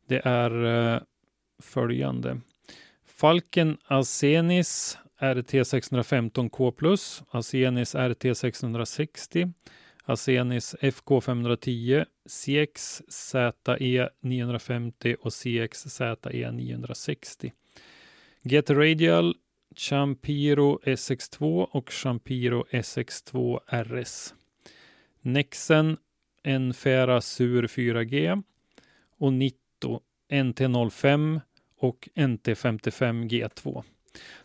det 0.08 0.22
är 0.25 0.65
eh, 0.65 1.01
följande. 1.60 2.41
Falken 3.06 3.77
Asenis 3.88 4.98
RT 5.22 5.68
615 5.68 6.50
K+, 6.50 6.74
Asenis 7.32 7.96
RT 7.96 8.38
660, 8.38 9.53
Asenis 10.09 10.75
FK510, 10.81 12.05
CX 12.25 13.01
ZE 13.07 14.09
950 14.21 15.15
och 15.21 15.33
CX 15.33 15.83
ZE 15.83 16.51
960. 16.51 17.51
Get 18.41 18.69
Radial, 18.69 19.35
Champiro 19.75 20.79
SX2 20.83 21.67
och 21.71 21.89
Champiro 21.91 22.65
SX2 22.71 23.59
RS. 23.67 24.33
Nexen 25.21 25.97
Enfera 26.43 27.21
Sur 27.21 27.67
4G 27.67 28.43
och 29.17 29.33
Nitto 29.33 30.01
NT05 30.29 31.41
och 31.77 32.09
NT55 32.15 33.29
G2. 33.29 33.83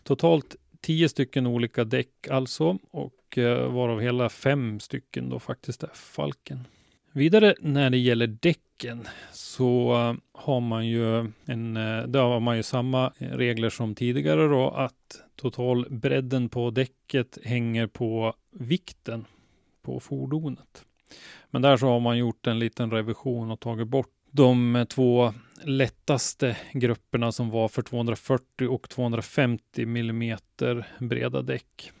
Totalt 0.03 0.55
Tio 0.85 1.09
stycken 1.09 1.47
olika 1.47 1.83
däck 1.83 2.27
alltså 2.29 2.77
och 2.91 3.37
eh, 3.37 3.71
varav 3.71 4.01
hela 4.01 4.29
fem 4.29 4.79
stycken 4.79 5.29
då 5.29 5.39
faktiskt 5.39 5.83
är 5.83 5.89
Falken. 5.93 6.67
Vidare 7.11 7.55
när 7.59 7.89
det 7.89 7.97
gäller 7.97 8.27
däcken 8.27 9.07
så 9.31 9.93
eh, 9.93 10.13
har 10.33 10.59
man 10.59 10.87
ju 10.87 11.19
en, 11.45 11.77
eh, 11.77 12.03
där 12.03 12.23
har 12.23 12.39
man 12.39 12.57
ju 12.57 12.63
samma 12.63 13.11
regler 13.17 13.69
som 13.69 13.95
tidigare 13.95 14.47
då 14.47 14.69
att 14.69 15.21
totalbredden 15.35 16.49
på 16.49 16.71
däcket 16.71 17.37
hänger 17.43 17.87
på 17.87 18.33
vikten 18.51 19.25
på 19.81 19.99
fordonet. 19.99 20.85
Men 21.49 21.61
där 21.61 21.77
så 21.77 21.87
har 21.87 21.99
man 21.99 22.17
gjort 22.17 22.47
en 22.47 22.59
liten 22.59 22.91
revision 22.91 23.51
och 23.51 23.59
tagit 23.59 23.87
bort 23.87 24.14
de 24.35 24.85
två 24.89 25.33
lättaste 25.63 26.57
grupperna 26.73 27.31
som 27.31 27.49
var 27.49 27.67
för 27.67 27.81
240 27.81 28.67
och 28.67 28.89
250 28.89 29.85
millimeter 29.85 30.87
breda 30.99 31.41
däck. 31.41 31.91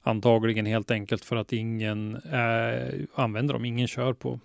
Antagligen 0.00 0.66
helt 0.66 0.90
enkelt 0.90 1.24
för 1.24 1.36
att 1.36 1.52
ingen 1.52 2.16
äh, 2.16 3.04
använder 3.14 3.54
dem. 3.54 3.64
Ingen 3.64 3.88
kör 3.88 4.12
på, 4.12 4.40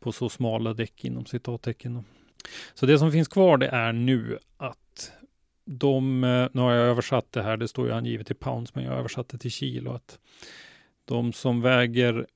på 0.00 0.12
så 0.12 0.28
smala 0.28 0.74
däck 0.74 1.04
inom 1.04 1.26
citattecken. 1.26 2.04
Så 2.74 2.86
det 2.86 2.98
som 2.98 3.12
finns 3.12 3.28
kvar 3.28 3.58
det 3.58 3.68
är 3.68 3.92
nu 3.92 4.38
att 4.56 5.12
de, 5.64 6.24
eh, 6.24 6.48
nu 6.52 6.60
har 6.60 6.72
jag 6.72 6.86
översatt 6.86 7.32
det 7.32 7.42
här, 7.42 7.56
det 7.56 7.68
står 7.68 7.86
ju 7.86 7.92
angivet 7.92 8.30
i 8.30 8.34
pounds, 8.34 8.74
men 8.74 8.84
jag 8.84 8.90
har 8.90 8.98
översatt 8.98 9.28
det 9.28 9.38
till 9.38 9.50
kilo. 9.50 9.92
Att 9.92 10.18
de 11.04 11.32
som 11.32 11.60
väger 11.60 12.26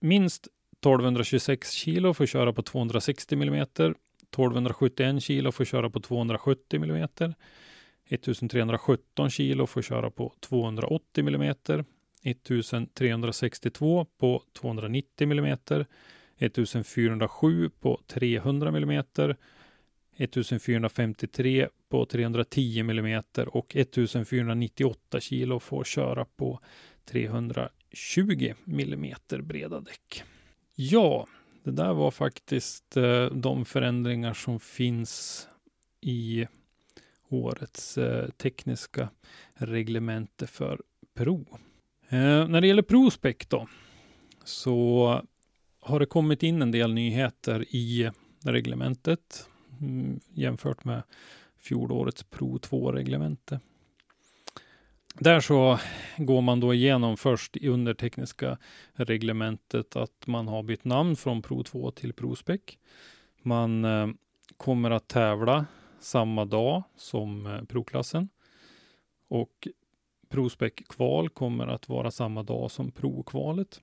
minst 0.00 0.48
1226 0.80 1.72
kilo 1.72 2.14
får 2.14 2.26
köra 2.26 2.52
på 2.52 2.62
260 2.62 3.34
mm, 3.34 3.54
1271 3.62 5.22
kilo 5.22 5.52
får 5.52 5.64
köra 5.64 5.90
på 5.90 6.00
270 6.00 6.76
mm, 6.84 7.08
1317 8.08 9.30
kilo 9.30 9.66
får 9.66 9.82
köra 9.82 10.10
på 10.10 10.34
280 10.40 11.28
mm, 11.28 11.54
1362 12.22 14.06
på 14.18 14.42
290 14.60 15.32
mm, 15.32 15.58
1407 16.38 17.70
på 17.80 18.00
300 18.06 18.68
mm, 18.68 19.04
1453 20.16 21.68
på 21.88 22.06
310 22.06 22.80
mm 22.80 23.22
och 23.46 23.76
1498 23.76 25.20
kilo 25.20 25.60
får 25.60 25.84
köra 25.84 26.24
på 26.24 26.60
320 27.04 28.54
mm 28.66 29.14
breda 29.42 29.80
däck. 29.80 30.24
Ja, 30.80 31.26
det 31.62 31.70
där 31.70 31.94
var 31.94 32.10
faktiskt 32.10 32.96
eh, 32.96 33.26
de 33.26 33.64
förändringar 33.64 34.34
som 34.34 34.60
finns 34.60 35.48
i 36.00 36.46
årets 37.28 37.98
eh, 37.98 38.28
tekniska 38.28 39.08
reglemente 39.54 40.46
för 40.46 40.80
Pro. 41.14 41.46
Eh, 42.08 42.48
när 42.48 42.60
det 42.60 42.66
gäller 42.66 42.82
ProSpec 42.82 43.36
då, 43.48 43.68
så 44.44 45.22
har 45.80 46.00
det 46.00 46.06
kommit 46.06 46.42
in 46.42 46.62
en 46.62 46.70
del 46.70 46.94
nyheter 46.94 47.64
i 47.68 48.10
reglementet 48.44 49.48
mm, 49.80 50.20
jämfört 50.32 50.84
med 50.84 51.02
fjolårets 51.56 52.22
Pro 52.22 52.58
2-reglemente. 52.58 53.60
Där 55.20 55.40
så 55.40 55.78
går 56.16 56.40
man 56.40 56.60
då 56.60 56.74
igenom 56.74 57.16
först 57.16 57.56
under 57.56 57.94
tekniska 57.94 58.58
reglementet 58.94 59.96
att 59.96 60.26
man 60.26 60.48
har 60.48 60.62
bytt 60.62 60.84
namn 60.84 61.16
från 61.16 61.42
Pro 61.42 61.62
2 61.62 61.90
till 61.90 62.12
ProSpec. 62.12 62.60
Man 63.42 63.84
eh, 63.84 64.08
kommer 64.56 64.90
att 64.90 65.08
tävla 65.08 65.66
samma 66.00 66.44
dag 66.44 66.82
som 66.96 67.46
eh, 67.46 67.62
Pro-klassen. 67.62 68.28
Och 69.28 69.68
ProSpec 70.28 70.72
kval 70.88 71.28
kommer 71.28 71.66
att 71.66 71.88
vara 71.88 72.10
samma 72.10 72.42
dag 72.42 72.70
som 72.70 72.90
Pro-kvalet. 72.90 73.80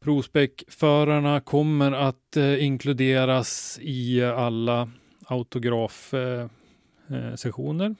ProSpec-förarna 0.00 1.40
kommer 1.40 1.92
att 1.92 2.36
eh, 2.36 2.64
inkluderas 2.64 3.78
i 3.82 4.24
alla 4.24 4.90
autografsessioner. 5.26 7.84
Eh, 7.84 7.90
eh, 7.90 7.96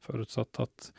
Förutsatt 0.00 0.60
att 0.60 0.92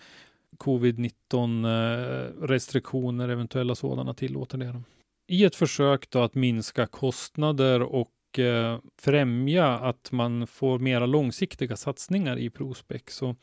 covid-19 0.58 1.65
eh, 1.65 2.48
restriktioner, 2.48 3.30
eventuella 3.30 3.76
sådana, 3.76 4.13
tillåter 4.13 4.58
det. 4.58 4.82
I 5.28 5.46
ett 5.46 5.56
försök 5.56 6.10
då 6.10 6.20
att 6.20 6.36
minska 6.36 6.88
kostnader 6.88 7.82
och 7.82 8.39
eh, 8.39 8.80
främja 9.02 9.67
att 9.67 10.12
man 10.12 10.48
får 10.48 10.80
mera 10.80 11.06
långsiktiga 11.06 11.76
satsningar 11.76 12.38
i 12.38 12.50
Prospec 12.50 13.02
så 13.08 13.36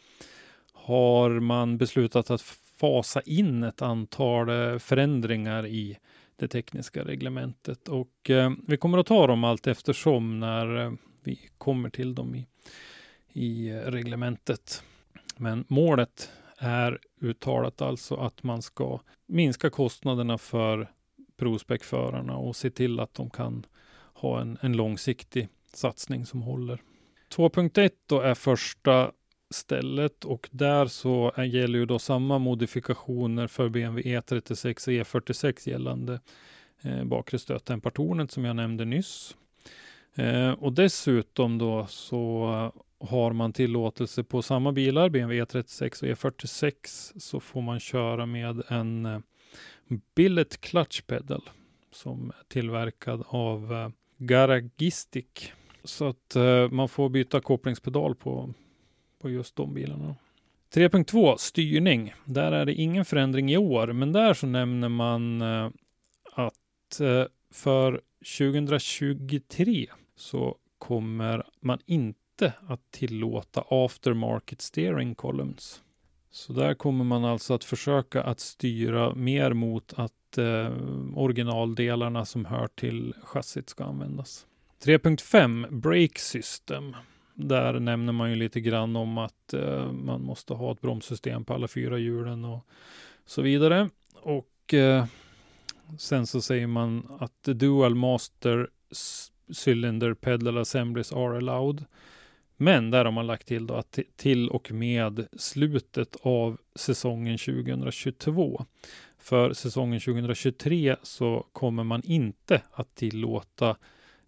har 0.72 1.30
man 1.30 1.78
beslutat 1.78 2.30
att 2.30 2.42
fasa 2.80 3.20
in 3.20 3.62
ett 3.62 3.82
antal 3.82 4.48
eh, 4.48 4.78
förändringar 4.78 5.66
i 5.66 5.98
det 6.36 6.48
tekniska 6.48 7.04
reglementet 7.04 7.88
och 7.88 8.30
vi 8.66 8.76
kommer 8.76 8.98
att 8.98 9.06
ta 9.06 9.26
dem 9.26 9.44
allt 9.44 9.66
eftersom 9.66 10.40
när 10.40 10.96
vi 11.24 11.38
kommer 11.58 11.90
till 11.90 12.14
dem 12.14 12.34
i, 12.34 12.46
i 13.32 13.72
reglementet. 13.72 14.82
Men 15.36 15.64
målet 15.68 16.30
är 16.58 16.98
uttalat 17.20 17.82
alltså 17.82 18.14
att 18.14 18.42
man 18.42 18.62
ska 18.62 19.00
minska 19.26 19.70
kostnaderna 19.70 20.38
för 20.38 20.90
Prospec-förarna 21.36 22.36
och 22.36 22.56
se 22.56 22.70
till 22.70 23.00
att 23.00 23.14
de 23.14 23.30
kan 23.30 23.66
ha 24.14 24.40
en, 24.40 24.58
en 24.60 24.72
långsiktig 24.72 25.48
satsning 25.72 26.26
som 26.26 26.42
håller. 26.42 26.82
2.1 27.36 27.90
då 28.06 28.20
är 28.20 28.34
första 28.34 29.10
stället 29.50 30.24
och 30.24 30.48
där 30.52 30.86
så 30.86 31.32
är, 31.36 31.44
gäller 31.44 31.78
ju 31.78 31.86
då 31.86 31.98
samma 31.98 32.38
modifikationer 32.38 33.46
för 33.46 33.68
BMW 33.68 34.18
E36 34.18 34.88
och 34.88 35.06
E46 35.06 35.68
gällande 35.70 36.20
eh, 36.82 37.04
bakre 37.04 37.38
stötdämpartornet 37.38 38.30
som 38.30 38.44
jag 38.44 38.56
nämnde 38.56 38.84
nyss. 38.84 39.36
Eh, 40.14 40.50
och 40.50 40.72
dessutom 40.72 41.58
då 41.58 41.86
så 41.86 42.72
har 42.98 43.32
man 43.32 43.52
tillåtelse 43.52 44.24
på 44.24 44.42
samma 44.42 44.72
bilar, 44.72 45.08
BMW 45.08 45.44
E36 45.44 46.02
och 46.02 46.08
E46, 46.08 47.12
så 47.16 47.40
får 47.40 47.62
man 47.62 47.80
köra 47.80 48.26
med 48.26 48.62
en 48.68 49.06
eh, 49.06 49.18
Billet 50.14 50.60
Clutch 50.60 51.00
Pedal 51.00 51.42
som 51.92 52.28
är 52.28 52.44
tillverkad 52.48 53.24
av 53.28 53.72
eh, 53.72 53.88
Garagistic. 54.16 55.52
Så 55.84 56.08
att 56.08 56.36
eh, 56.36 56.70
man 56.70 56.88
får 56.88 57.08
byta 57.08 57.40
kopplingspedal 57.40 58.14
på, 58.14 58.54
på 59.20 59.30
just 59.30 59.56
de 59.56 59.74
bilarna. 59.74 60.16
3.2 60.74 61.36
styrning. 61.36 62.14
Där 62.24 62.52
är 62.52 62.64
det 62.64 62.74
ingen 62.74 63.04
förändring 63.04 63.52
i 63.52 63.56
år, 63.56 63.92
men 63.92 64.12
där 64.12 64.34
så 64.34 64.46
nämner 64.46 64.88
man 64.88 65.42
att 66.32 67.00
för 67.50 68.00
2023 68.38 69.86
så 70.16 70.56
kommer 70.78 71.46
man 71.60 71.78
inte 71.86 72.23
inte 72.34 72.52
att 72.66 72.90
tillåta 72.90 73.64
aftermarket 73.68 74.60
steering 74.60 75.14
columns. 75.14 75.82
Så 76.30 76.52
där 76.52 76.74
kommer 76.74 77.04
man 77.04 77.24
alltså 77.24 77.54
att 77.54 77.64
försöka 77.64 78.22
att 78.22 78.40
styra 78.40 79.14
mer 79.14 79.52
mot 79.52 79.92
att 79.96 80.38
eh, 80.38 80.72
originaldelarna 81.14 82.24
som 82.24 82.44
hör 82.44 82.66
till 82.66 83.14
chassit 83.22 83.68
ska 83.68 83.84
användas. 83.84 84.46
3.5 84.84 85.80
Brake 85.80 86.20
System. 86.20 86.96
Där 87.34 87.80
nämner 87.80 88.12
man 88.12 88.30
ju 88.30 88.36
lite 88.36 88.60
grann 88.60 88.96
om 88.96 89.18
att 89.18 89.54
eh, 89.54 89.92
man 89.92 90.22
måste 90.22 90.54
ha 90.54 90.72
ett 90.72 90.80
bromssystem 90.80 91.44
på 91.44 91.54
alla 91.54 91.68
fyra 91.68 91.98
hjulen 91.98 92.44
och 92.44 92.66
så 93.26 93.42
vidare. 93.42 93.90
Och 94.14 94.74
eh, 94.74 95.06
sen 95.98 96.26
så 96.26 96.40
säger 96.40 96.66
man 96.66 97.16
att 97.20 97.42
the 97.42 97.52
dual 97.52 97.94
master 97.94 98.68
cylinder 99.64 100.14
pedal 100.14 100.58
assemblies 100.58 101.12
are 101.12 101.36
allowed. 101.36 101.84
Men 102.56 102.90
där 102.90 103.04
har 103.04 103.12
man 103.12 103.26
lagt 103.26 103.48
till 103.48 103.66
då 103.66 103.74
att 103.74 103.98
till 104.16 104.48
och 104.48 104.72
med 104.72 105.26
slutet 105.36 106.16
av 106.22 106.58
säsongen 106.74 107.38
2022. 107.38 108.64
För 109.18 109.52
säsongen 109.52 110.00
2023 110.00 110.96
så 111.02 111.46
kommer 111.52 111.84
man 111.84 112.02
inte 112.04 112.62
att 112.72 112.94
tillåta 112.94 113.76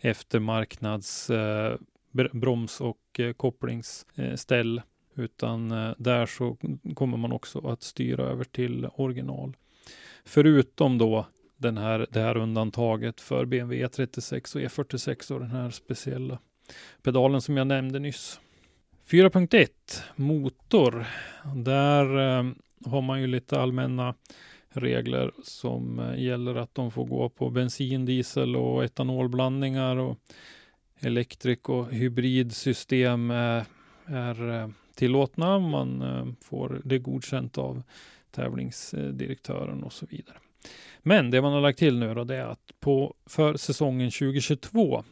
eftermarknads 0.00 1.30
eh, 1.30 1.76
broms 2.32 2.80
och 2.80 3.20
eh, 3.20 3.32
kopplingsställ, 3.32 4.78
eh, 4.78 4.84
utan 5.14 5.72
eh, 5.72 5.94
där 5.98 6.26
så 6.26 6.56
kommer 6.94 7.16
man 7.16 7.32
också 7.32 7.68
att 7.68 7.82
styra 7.82 8.24
över 8.24 8.44
till 8.44 8.88
original. 8.94 9.56
Förutom 10.24 10.98
då 10.98 11.26
den 11.56 11.78
här, 11.78 12.06
det 12.10 12.20
här 12.20 12.36
undantaget 12.36 13.20
för 13.20 13.44
BMW 13.44 13.86
E36 13.86 14.56
och 14.56 14.62
E46 14.62 15.32
och 15.32 15.40
den 15.40 15.50
här 15.50 15.70
speciella 15.70 16.38
pedalen 17.02 17.40
som 17.40 17.56
jag 17.56 17.66
nämnde 17.66 17.98
nyss. 17.98 18.40
4.1 19.08 19.68
motor. 20.16 21.06
Där 21.54 22.18
eh, 22.18 22.44
har 22.86 23.02
man 23.02 23.20
ju 23.20 23.26
lite 23.26 23.60
allmänna 23.60 24.14
regler 24.68 25.30
som 25.42 25.98
eh, 25.98 26.22
gäller 26.22 26.54
att 26.54 26.74
de 26.74 26.90
får 26.90 27.04
gå 27.04 27.28
på 27.28 27.50
bensin, 27.50 28.04
diesel 28.04 28.56
och 28.56 28.84
etanolblandningar 28.84 29.96
och 29.96 30.18
elektrik 31.00 31.68
och 31.68 31.90
hybridsystem 31.90 33.30
eh, 33.30 33.62
är 34.06 34.42
är 34.42 34.72
tillåtna. 34.94 35.58
Man 35.58 36.02
eh, 36.02 36.26
får 36.44 36.80
det 36.84 36.98
godkänt 36.98 37.58
av 37.58 37.82
tävlingsdirektören 38.30 39.82
och 39.82 39.92
så 39.92 40.06
vidare. 40.06 40.36
Men 41.02 41.30
det 41.30 41.42
man 41.42 41.52
har 41.52 41.60
lagt 41.60 41.78
till 41.78 41.98
nu 41.98 42.14
då, 42.14 42.24
det 42.24 42.36
är 42.36 42.46
att 42.46 42.72
på, 42.80 43.14
för 43.26 43.56
säsongen 43.56 44.10
2022 44.10 45.04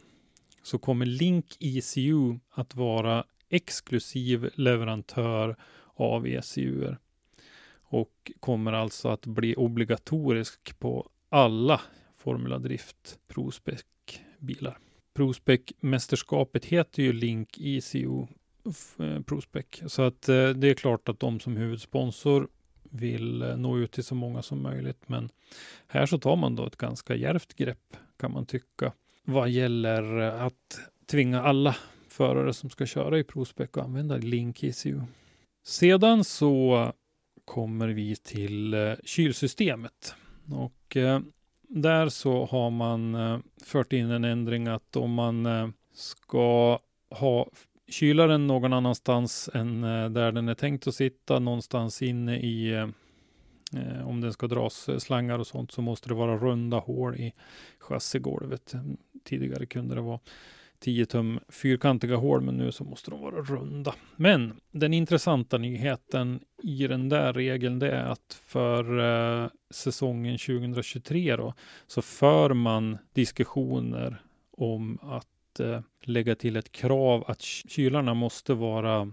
så 0.65 0.77
kommer 0.77 1.05
Link 1.05 1.57
ECU 1.59 2.39
att 2.49 2.75
vara 2.75 3.25
exklusiv 3.49 4.49
leverantör 4.55 5.55
av 5.93 6.27
ECUer. 6.27 6.97
och 7.87 8.31
kommer 8.39 8.73
alltså 8.73 9.09
att 9.09 9.25
bli 9.25 9.55
obligatorisk 9.55 10.79
på 10.79 11.09
alla 11.29 11.81
Formula 12.17 12.59
Drift 12.59 13.19
ProSpec 13.27 13.83
bilar. 14.39 14.77
ProSpec-mästerskapet 15.13 16.65
heter 16.65 17.03
ju 17.03 17.13
Link 17.13 17.57
ECU 17.59 18.27
eh, 18.99 19.21
ProSpec, 19.21 19.65
så 19.87 20.01
att 20.01 20.29
eh, 20.29 20.49
det 20.49 20.67
är 20.67 20.73
klart 20.73 21.09
att 21.09 21.19
de 21.19 21.39
som 21.39 21.57
huvudsponsor 21.57 22.47
vill 22.83 23.41
eh, 23.41 23.57
nå 23.57 23.77
ut 23.77 23.91
till 23.91 24.03
så 24.03 24.15
många 24.15 24.41
som 24.41 24.61
möjligt. 24.61 25.09
Men 25.09 25.29
här 25.87 26.05
så 26.05 26.17
tar 26.17 26.35
man 26.35 26.55
då 26.55 26.65
ett 26.65 26.77
ganska 26.77 27.15
järvt 27.15 27.53
grepp 27.53 27.97
kan 28.17 28.31
man 28.31 28.45
tycka 28.45 28.93
vad 29.25 29.49
gäller 29.49 30.19
att 30.21 30.79
tvinga 31.05 31.41
alla 31.41 31.75
förare 32.07 32.53
som 32.53 32.69
ska 32.69 32.85
köra 32.85 33.19
i 33.19 33.23
ProSpec 33.23 33.69
att 33.73 33.77
använda 33.77 34.17
Link 34.17 34.63
ECU. 34.63 35.01
Sedan 35.63 36.23
så 36.23 36.91
kommer 37.45 37.87
vi 37.87 38.15
till 38.15 38.73
eh, 38.73 38.93
kylsystemet 39.03 40.15
och 40.51 40.97
eh, 40.97 41.19
där 41.61 42.09
så 42.09 42.45
har 42.45 42.69
man 42.69 43.15
eh, 43.15 43.39
fört 43.63 43.93
in 43.93 44.11
en 44.11 44.23
ändring 44.23 44.67
att 44.67 44.95
om 44.95 45.13
man 45.13 45.73
ska 45.93 46.79
ha 47.09 47.47
kylaren 47.87 48.47
någon 48.47 48.73
annanstans 48.73 49.49
än 49.53 49.81
där 50.13 50.31
den 50.31 50.49
är 50.49 50.53
tänkt 50.53 50.87
att 50.87 50.95
sitta, 50.95 51.39
någonstans 51.39 52.01
inne 52.01 52.37
i 52.37 52.87
om 54.05 54.21
den 54.21 54.33
ska 54.33 54.47
dras 54.47 54.89
slangar 55.03 55.39
och 55.39 55.47
sånt 55.47 55.71
så 55.71 55.81
måste 55.81 56.09
det 56.09 56.15
vara 56.15 56.37
runda 56.37 56.77
hål 56.77 57.15
i 57.15 57.33
chassigolvet. 57.79 58.73
Tidigare 59.25 59.65
kunde 59.65 59.95
det 59.95 60.01
vara 60.01 60.19
10 60.79 61.05
tum 61.05 61.39
fyrkantiga 61.49 62.15
hål, 62.15 62.41
men 62.41 62.57
nu 62.57 62.71
så 62.71 62.83
måste 62.83 63.11
de 63.11 63.21
vara 63.21 63.41
runda. 63.41 63.95
Men 64.15 64.59
den 64.71 64.93
intressanta 64.93 65.57
nyheten 65.57 66.39
i 66.63 66.87
den 66.87 67.09
där 67.09 67.33
regeln, 67.33 67.79
det 67.79 67.91
är 67.91 68.05
att 68.05 68.41
för 68.45 68.99
eh, 69.43 69.49
säsongen 69.69 70.37
2023 70.37 71.35
då, 71.35 71.53
så 71.87 72.01
för 72.01 72.53
man 72.53 72.97
diskussioner 73.13 74.21
om 74.51 74.99
att 75.01 75.59
eh, 75.59 75.81
lägga 76.01 76.35
till 76.35 76.55
ett 76.55 76.71
krav 76.71 77.23
att 77.27 77.41
kylarna 77.41 78.13
måste 78.13 78.53
vara 78.53 79.11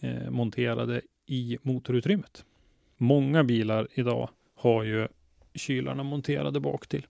eh, 0.00 0.30
monterade 0.30 1.00
i 1.26 1.58
motorutrymmet. 1.62 2.44
Många 2.96 3.44
bilar 3.44 3.88
idag 3.94 4.30
har 4.54 4.82
ju 4.82 5.08
kylarna 5.54 6.02
monterade 6.02 6.60
bak 6.60 6.86
till. 6.86 7.06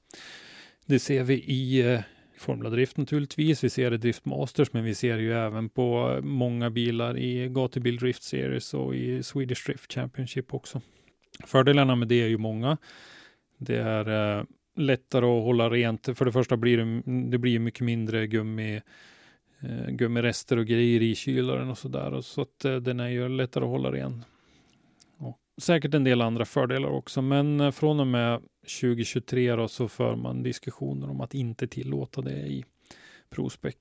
Det 0.86 0.98
ser 0.98 1.24
vi 1.24 1.34
i 1.34 1.92
eh, 1.92 2.00
Formula 2.40 2.70
Drift 2.70 2.96
naturligtvis. 2.96 3.64
Vi 3.64 3.70
ser 3.70 3.90
det 3.90 3.94
i 3.94 3.98
Driftmasters, 3.98 4.72
men 4.72 4.84
vi 4.84 4.94
ser 4.94 5.18
ju 5.18 5.32
även 5.32 5.68
på 5.68 6.20
många 6.22 6.70
bilar 6.70 7.18
i 7.18 7.48
Gatubil 7.48 7.96
Drift 7.96 8.22
Series 8.22 8.74
och 8.74 8.94
i 8.94 9.22
Swedish 9.22 9.66
Drift 9.66 9.92
Championship 9.92 10.54
också. 10.54 10.80
Fördelarna 11.44 11.96
med 11.96 12.08
det 12.08 12.22
är 12.22 12.28
ju 12.28 12.38
många. 12.38 12.76
Det 13.58 13.76
är 13.76 14.38
eh, 14.38 14.44
lättare 14.76 15.26
att 15.26 15.44
hålla 15.44 15.70
rent. 15.70 16.18
För 16.18 16.24
det 16.24 16.32
första 16.32 16.56
blir 16.56 16.78
det, 16.78 17.02
det 17.30 17.38
blir 17.38 17.58
mycket 17.58 17.80
mindre 17.80 18.26
gummi, 18.26 18.80
eh, 19.60 19.90
gummirester 19.90 20.56
och 20.56 20.66
grejer 20.66 21.02
i 21.02 21.14
kylaren 21.14 21.70
och 21.70 21.78
sådär. 21.78 22.20
Så 22.20 22.42
att 22.42 22.64
eh, 22.64 22.76
den 22.76 23.00
är 23.00 23.08
ju 23.08 23.28
lättare 23.28 23.64
att 23.64 23.70
hålla 23.70 23.92
ren. 23.92 24.24
Säkert 25.60 25.94
en 25.94 26.04
del 26.04 26.22
andra 26.22 26.44
fördelar 26.44 26.88
också, 26.88 27.22
men 27.22 27.60
eh, 27.60 27.70
från 27.70 28.00
och 28.00 28.06
med 28.06 28.42
2023 28.80 29.56
då, 29.56 29.68
så 29.68 29.88
för 29.88 30.16
man 30.16 30.42
diskussioner 30.42 31.10
om 31.10 31.20
att 31.20 31.34
inte 31.34 31.66
tillåta 31.66 32.20
det 32.20 32.36
i 32.36 32.64
ProSpec. 33.30 33.74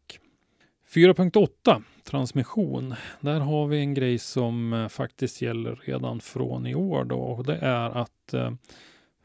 4.8 0.94 1.84
transmission. 2.04 2.96
Där 3.20 3.40
har 3.40 3.68
vi 3.68 3.80
en 3.80 3.94
grej 3.94 4.18
som 4.18 4.74
eh, 4.74 4.88
faktiskt 4.88 5.42
gäller 5.42 5.80
redan 5.84 6.20
från 6.20 6.68
i 6.68 6.76
år 6.76 7.04
då 7.04 7.20
och 7.20 7.44
det 7.44 7.58
är 7.58 7.90
att 7.90 8.34
eh, 8.34 8.52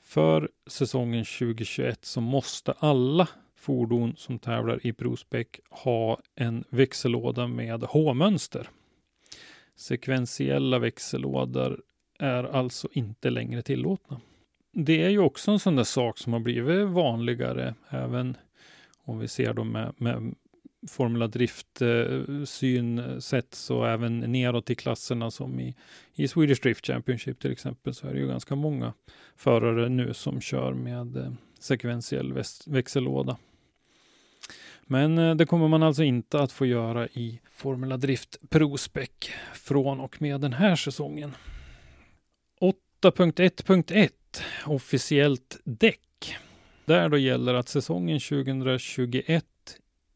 för 0.03 0.49
säsongen 0.67 1.25
2021 1.25 2.05
så 2.05 2.21
måste 2.21 2.73
alla 2.73 3.29
fordon 3.57 4.15
som 4.17 4.39
tävlar 4.39 4.87
i 4.87 4.93
ProSpec 4.93 5.47
ha 5.71 6.19
en 6.35 6.65
växellåda 6.69 7.47
med 7.47 7.83
H-mönster. 7.83 8.69
Sekventiella 9.77 10.79
växellådor 10.79 11.81
är 12.19 12.45
alltså 12.45 12.89
inte 12.93 13.31
längre 13.31 13.63
tillåtna. 13.63 14.21
Det 14.73 15.03
är 15.03 15.09
ju 15.09 15.19
också 15.19 15.51
en 15.51 15.59
sån 15.59 15.77
där 15.77 15.85
sak 15.85 16.19
som 16.19 16.33
har 16.33 16.41
blivit 16.41 16.89
vanligare, 16.89 17.75
även 17.89 18.37
om 19.05 19.19
vi 19.19 19.29
ser 19.29 19.55
då 19.55 19.65
med, 19.65 19.95
med 19.97 20.35
Formula 20.89 21.27
Drift 21.27 21.83
eh, 21.83 22.45
synsätt 22.45 23.55
så 23.55 23.85
även 23.85 24.19
neråt 24.21 24.71
i 24.71 24.75
klasserna 24.75 25.31
som 25.31 25.61
i, 25.61 25.75
i 26.15 26.29
Swedish 26.29 26.63
Drift 26.63 26.87
Championship 26.87 27.41
till 27.41 27.53
exempel 27.53 27.95
så 27.95 28.07
är 28.07 28.15
det 28.15 28.21
ju 28.21 28.29
ganska 28.29 28.55
många 28.55 28.93
förare 29.37 29.89
nu 29.89 30.15
som 30.15 30.41
kör 30.41 30.73
med 30.73 31.17
eh, 31.17 31.33
sekventiell 31.59 32.43
växellåda. 32.67 33.37
Men 34.87 35.19
eh, 35.19 35.35
det 35.35 35.47
kommer 35.47 35.69
man 35.69 35.83
alltså 35.83 36.03
inte 36.03 36.41
att 36.41 36.53
få 36.53 36.67
göra 36.67 37.07
i 37.07 37.41
Formula 37.51 37.97
Drift 37.97 38.51
ProSpec 38.51 39.11
från 39.55 40.01
och 40.01 40.23
med 40.23 40.41
den 40.41 40.53
här 40.53 40.77
säsongen. 40.77 41.33
8.1.1 43.05 44.11
Officiellt 44.67 45.61
däck. 45.65 46.37
Där 46.85 47.09
då 47.09 47.19
gäller 47.19 47.55
att 47.55 47.69
säsongen 47.69 48.21
2021 48.21 49.45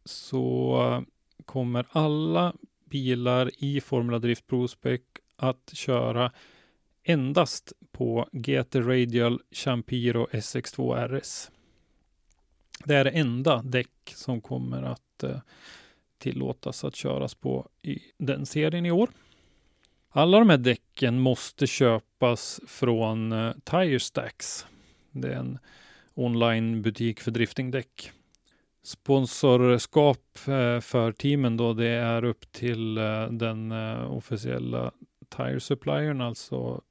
så 0.05 0.77
eh, 0.83 1.01
kommer 1.45 1.87
alla 1.91 2.55
bilar 2.85 3.51
i 3.59 3.81
Formula 3.81 4.19
Drift 4.19 4.47
ProSpec 4.47 5.01
att 5.37 5.71
köra 5.73 6.33
endast 7.03 7.73
på 7.93 8.29
GT 8.33 8.75
Radial 8.75 9.41
Champiro 9.51 10.27
SX2 10.33 11.09
RS. 11.09 11.51
Det 12.85 12.95
är 12.95 13.05
det 13.05 13.11
enda 13.11 13.63
däck 13.63 14.13
som 14.15 14.41
kommer 14.41 14.83
att 14.83 15.23
eh, 15.23 15.39
tillåtas 16.19 16.85
att 16.85 16.97
köras 16.97 17.35
på 17.35 17.69
i 17.83 18.01
den 18.19 18.47
serien 18.47 18.87
i 18.87 18.91
år. 18.91 19.11
Alla 20.11 20.39
de 20.39 20.51
här 20.51 20.59
däcken 20.59 21.21
måste 21.21 21.67
köpas 21.67 22.61
från 22.67 23.33
eh, 23.33 23.53
Tire 23.65 24.01
Stacks. 24.01 24.67
Det 25.11 25.29
är 25.29 25.37
en 25.37 25.59
onlinebutik 26.15 27.21
för 27.21 27.31
driftingdäck 27.31 28.13
sponsorskap 28.89 30.39
eh, 30.47 30.81
för 30.81 31.13
teamen 31.13 31.57
då 31.57 31.73
det 31.73 31.89
är 31.89 32.25
upp 32.25 32.53
till 32.53 32.99
eh, 32.99 33.27
den 33.31 33.73
eh, 33.73 34.13
officiella 34.13 34.93
Tire 35.37 35.61
Suppliern, 35.61 36.21
alltså 36.21 36.83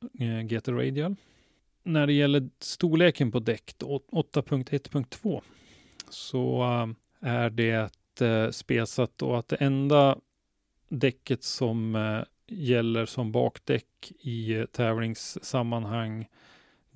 GT 0.44 0.68
Radial. 0.68 1.16
När 1.84 2.08
det 2.08 2.14
gäller 2.14 2.50
storleken 2.60 3.32
på 3.32 3.40
däck 3.40 3.74
8.1.2 3.80 5.42
så 6.10 6.64
är 7.22 7.50
det 7.50 7.90
spesat 8.54 9.12
då 9.16 9.36
att 9.36 9.48
det 9.48 9.56
enda 9.56 10.18
däcket 10.90 11.44
som 11.44 11.96
gäller 12.48 13.06
som 13.06 13.32
bakdäck 13.32 14.12
i 14.20 14.54
eh, 14.54 14.66
tävlingssammanhang 14.66 16.28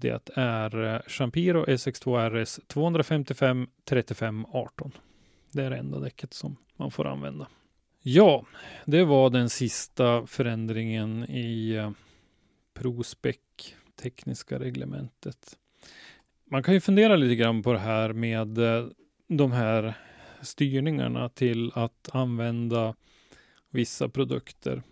det 0.02 0.30
är 0.36 1.02
Champiro 1.10 1.66
SX2 1.66 2.30
RS 2.30 2.60
255 2.68 3.68
35 3.86 4.46
18. 4.46 4.92
Det 5.52 5.64
är 5.64 5.70
det 5.70 5.78
enda 5.78 6.00
däcket 6.00 6.34
som 6.34 6.56
man 6.76 6.92
får 6.92 7.08
använda. 7.08 7.48
Ja, 8.02 8.46
det 8.86 9.04
var 9.04 9.30
den 9.30 9.50
sista 9.50 10.28
förändringen 10.28 11.30
i 11.30 11.72
eh, 11.72 11.92
ProSpec 12.74 13.38
tekniska 14.02 14.60
reglementet. 14.60 15.58
Man 16.46 16.64
kan 16.64 16.74
ju 16.74 16.80
fundera 16.80 17.16
lite 17.16 17.36
grann 17.36 17.64
på 17.64 17.74
det 17.74 17.80
här 17.80 18.14
med 18.14 18.58
eh, 18.58 18.88
de 19.28 19.52
här 19.52 19.94
styrningarna 20.42 21.30
till 21.30 21.72
att 21.76 22.10
använda 22.14 22.96
vissa 23.70 24.10
produkter. 24.10 24.84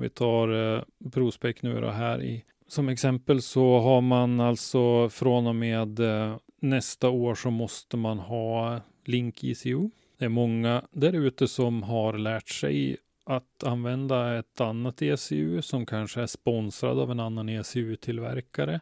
Vi 0.00 0.08
tar 0.08 0.76
eh, 0.76 0.82
ProSpec 1.12 1.56
nu 1.62 1.80
då 1.80 1.90
här 1.90 2.22
i 2.22 2.44
som 2.66 2.88
exempel 2.88 3.42
så 3.42 3.78
har 3.78 4.00
man 4.00 4.40
alltså 4.40 5.08
från 5.08 5.46
och 5.46 5.54
med 5.54 6.00
eh, 6.00 6.36
nästa 6.60 7.08
år 7.08 7.34
så 7.34 7.50
måste 7.50 7.96
man 7.96 8.18
ha 8.18 8.80
Link 9.04 9.44
ECU. 9.44 9.90
Det 10.18 10.24
är 10.24 10.28
många 10.28 10.82
där 10.90 11.12
ute 11.12 11.48
som 11.48 11.82
har 11.82 12.18
lärt 12.18 12.48
sig 12.48 12.96
att 13.24 13.64
använda 13.64 14.38
ett 14.38 14.60
annat 14.60 15.02
ECU 15.02 15.62
som 15.62 15.86
kanske 15.86 16.22
är 16.22 16.26
sponsrad 16.26 16.98
av 16.98 17.10
en 17.10 17.20
annan 17.20 17.48
ECU-tillverkare 17.48 18.80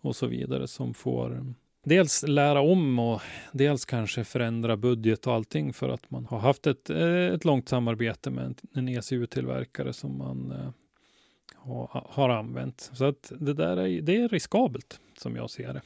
och 0.00 0.16
så 0.16 0.26
vidare 0.26 0.68
som 0.68 0.94
får 0.94 1.54
dels 1.86 2.22
lära 2.22 2.60
om 2.60 2.98
och 2.98 3.22
dels 3.52 3.84
kanske 3.84 4.24
förändra 4.24 4.76
budget 4.76 5.26
och 5.26 5.34
allting 5.34 5.72
för 5.72 5.88
att 5.88 6.10
man 6.10 6.26
har 6.26 6.38
haft 6.38 6.66
ett, 6.66 6.90
eh, 6.90 7.26
ett 7.26 7.44
långt 7.44 7.68
samarbete 7.68 8.30
med 8.30 8.60
en 8.74 8.88
ECU-tillverkare 8.88 9.92
som 9.92 10.18
man 10.18 10.52
eh, 10.52 10.70
har, 11.54 12.06
har 12.10 12.28
använt. 12.28 12.90
Så 12.92 13.04
att 13.04 13.32
det 13.38 13.54
där 13.54 13.76
är, 13.76 14.00
det 14.00 14.16
är 14.16 14.28
riskabelt 14.28 15.00
som 15.18 15.36
jag 15.36 15.50
ser 15.50 15.72
det. 15.72 15.82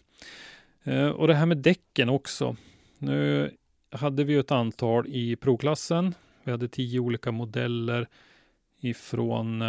Eh, 0.92 1.08
och 1.08 1.26
det 1.26 1.34
här 1.34 1.46
med 1.46 1.58
däcken 1.58 2.08
också. 2.08 2.56
Nu 2.98 3.50
hade 3.90 4.24
vi 4.24 4.34
ett 4.34 4.50
antal 4.50 5.06
i 5.08 5.36
provklassen. 5.36 6.14
Vi 6.44 6.50
hade 6.50 6.68
tio 6.68 7.00
olika 7.00 7.32
modeller 7.32 8.08
ifrån 8.80 9.62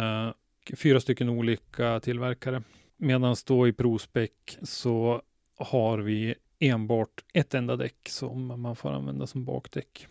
fyra 0.76 1.00
stycken 1.00 1.28
olika 1.28 2.00
tillverkare. 2.00 2.62
Medan 2.96 3.36
då 3.46 3.68
i 3.68 3.72
Prospec 3.72 4.30
så 4.62 5.22
har 5.64 5.98
vi 5.98 6.34
enbart 6.58 7.24
ett 7.34 7.54
enda 7.54 7.76
däck 7.76 8.08
som 8.08 8.62
man 8.62 8.76
får 8.76 8.90
använda 8.90 9.26
som 9.26 9.44
bakdäck. 9.44 10.06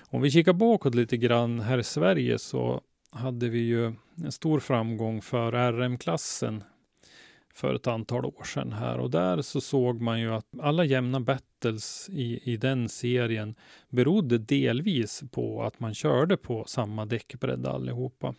Om 0.00 0.22
vi 0.22 0.30
kikar 0.30 0.52
bakåt 0.52 0.94
lite 0.94 1.16
grann 1.16 1.60
här 1.60 1.78
i 1.78 1.84
Sverige 1.84 2.38
så 2.38 2.80
hade 3.10 3.48
vi 3.48 3.58
ju 3.58 3.92
en 4.24 4.32
stor 4.32 4.60
framgång 4.60 5.22
för 5.22 5.52
RM-klassen 5.72 6.64
för 7.54 7.74
ett 7.74 7.86
antal 7.86 8.24
år 8.24 8.44
sedan 8.44 8.72
här 8.72 8.98
och 8.98 9.10
där 9.10 9.42
så 9.42 9.60
såg 9.60 10.00
man 10.00 10.20
ju 10.20 10.34
att 10.34 10.46
alla 10.60 10.84
jämna 10.84 11.20
battles 11.20 12.08
i, 12.12 12.52
i 12.52 12.56
den 12.56 12.88
serien 12.88 13.54
berodde 13.88 14.38
delvis 14.38 15.22
på 15.30 15.62
att 15.62 15.80
man 15.80 15.94
körde 15.94 16.36
på 16.36 16.64
samma 16.64 17.06
däckbredd 17.06 17.66
allihopa. 17.66 18.34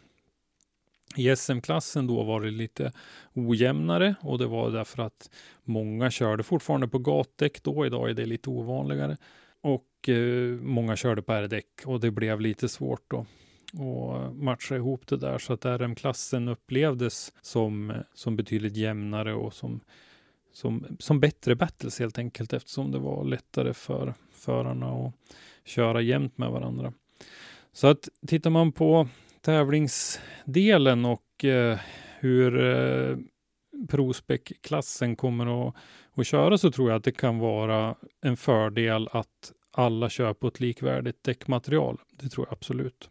I 1.16 1.36
SM-klassen 1.36 2.08
då 2.08 2.24
var 2.24 2.42
det 2.42 2.52
lite 2.52 2.92
ojämnare 3.34 4.16
och 4.22 4.38
det 4.38 4.48
var 4.48 4.72
därför 4.72 5.04
att 5.04 5.30
många 5.64 6.12
körde 6.12 6.44
fortfarande 6.44 6.88
på 6.88 7.00
gatdäck 7.00 7.64
då. 7.64 7.86
Idag 7.86 8.10
är 8.10 8.14
det 8.14 8.26
lite 8.26 8.50
ovanligare 8.50 9.18
och 9.62 10.10
eh, 10.10 10.56
många 10.62 10.96
körde 10.96 11.22
på 11.22 11.34
R-däck 11.34 11.82
och 11.86 12.00
det 12.00 12.12
blev 12.12 12.42
lite 12.42 12.70
svårt 12.70 13.04
då 13.08 13.26
och 13.74 14.36
matcha 14.36 14.76
ihop 14.76 15.08
det 15.08 15.18
där 15.18 15.38
så 15.38 15.54
att 15.54 15.66
RM-klassen 15.66 16.48
upplevdes 16.48 17.34
som, 17.42 17.94
som 18.14 18.36
betydligt 18.36 18.76
jämnare 18.76 19.34
och 19.34 19.54
som, 19.54 19.80
som, 20.54 20.86
som 21.00 21.20
bättre 21.20 21.56
battles 21.56 22.00
helt 22.00 22.18
enkelt 22.18 22.54
eftersom 22.54 22.92
det 22.92 23.00
var 23.00 23.26
lättare 23.26 23.74
för 23.74 24.14
förarna 24.32 24.88
att 24.88 25.14
köra 25.66 26.02
jämnt 26.02 26.38
med 26.38 26.52
varandra. 26.52 26.94
Så 27.74 27.88
att 27.88 28.10
tittar 28.28 28.50
man 28.50 28.72
på 28.72 29.08
tävlingsdelen 29.42 31.06
och 31.06 31.46
eh, 31.46 31.80
hur 32.20 32.64
eh, 32.64 33.18
Prospec-klassen 33.90 35.16
kommer 35.16 35.68
att, 35.68 35.76
att 36.16 36.28
köra 36.28 36.58
så 36.58 36.72
tror 36.72 36.90
jag 36.90 36.98
att 36.98 37.04
det 37.04 37.12
kan 37.12 37.40
vara 37.40 37.96
en 38.22 38.38
fördel 38.38 39.10
att 39.12 39.52
alla 39.72 40.10
kör 40.10 40.34
på 40.34 40.48
ett 40.48 40.60
likvärdigt 40.60 41.24
däckmaterial. 41.24 41.98
Det 42.12 42.30
tror 42.30 42.48
jag 42.48 42.54
absolut. 42.54 43.10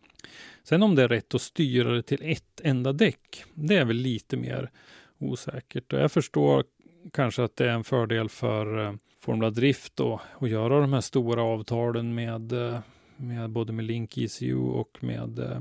Sen 0.62 0.83
om 0.83 0.95
det 0.95 1.03
är 1.03 1.09
rätt 1.09 1.35
att 1.35 1.43
styra 1.43 1.93
det 1.93 2.03
till 2.03 2.23
ett 2.23 2.61
enda 2.62 2.93
däck, 2.93 3.45
det 3.55 3.77
är 3.77 3.85
väl 3.85 3.97
lite 3.97 4.37
mer 4.37 4.71
osäkert. 5.19 5.93
Och 5.93 5.99
jag 5.99 6.12
förstår 6.12 6.64
kanske 7.12 7.45
att 7.45 7.57
det 7.57 7.64
är 7.64 7.73
en 7.73 7.85
fördel 7.85 8.29
för 8.29 8.87
eh, 8.87 8.95
Formula 9.21 9.51
Drift 9.51 9.97
då, 9.97 10.21
att 10.38 10.51
göra 10.51 10.81
de 10.81 10.93
här 10.93 11.01
stora 11.01 11.43
avtalen 11.43 12.14
med, 12.14 12.53
eh, 12.53 12.81
med 13.16 13.51
både 13.51 13.73
med 13.73 13.85
Link 13.85 14.19
ECU 14.19 14.57
och 14.57 14.99
med 15.01 15.38
eh 15.38 15.61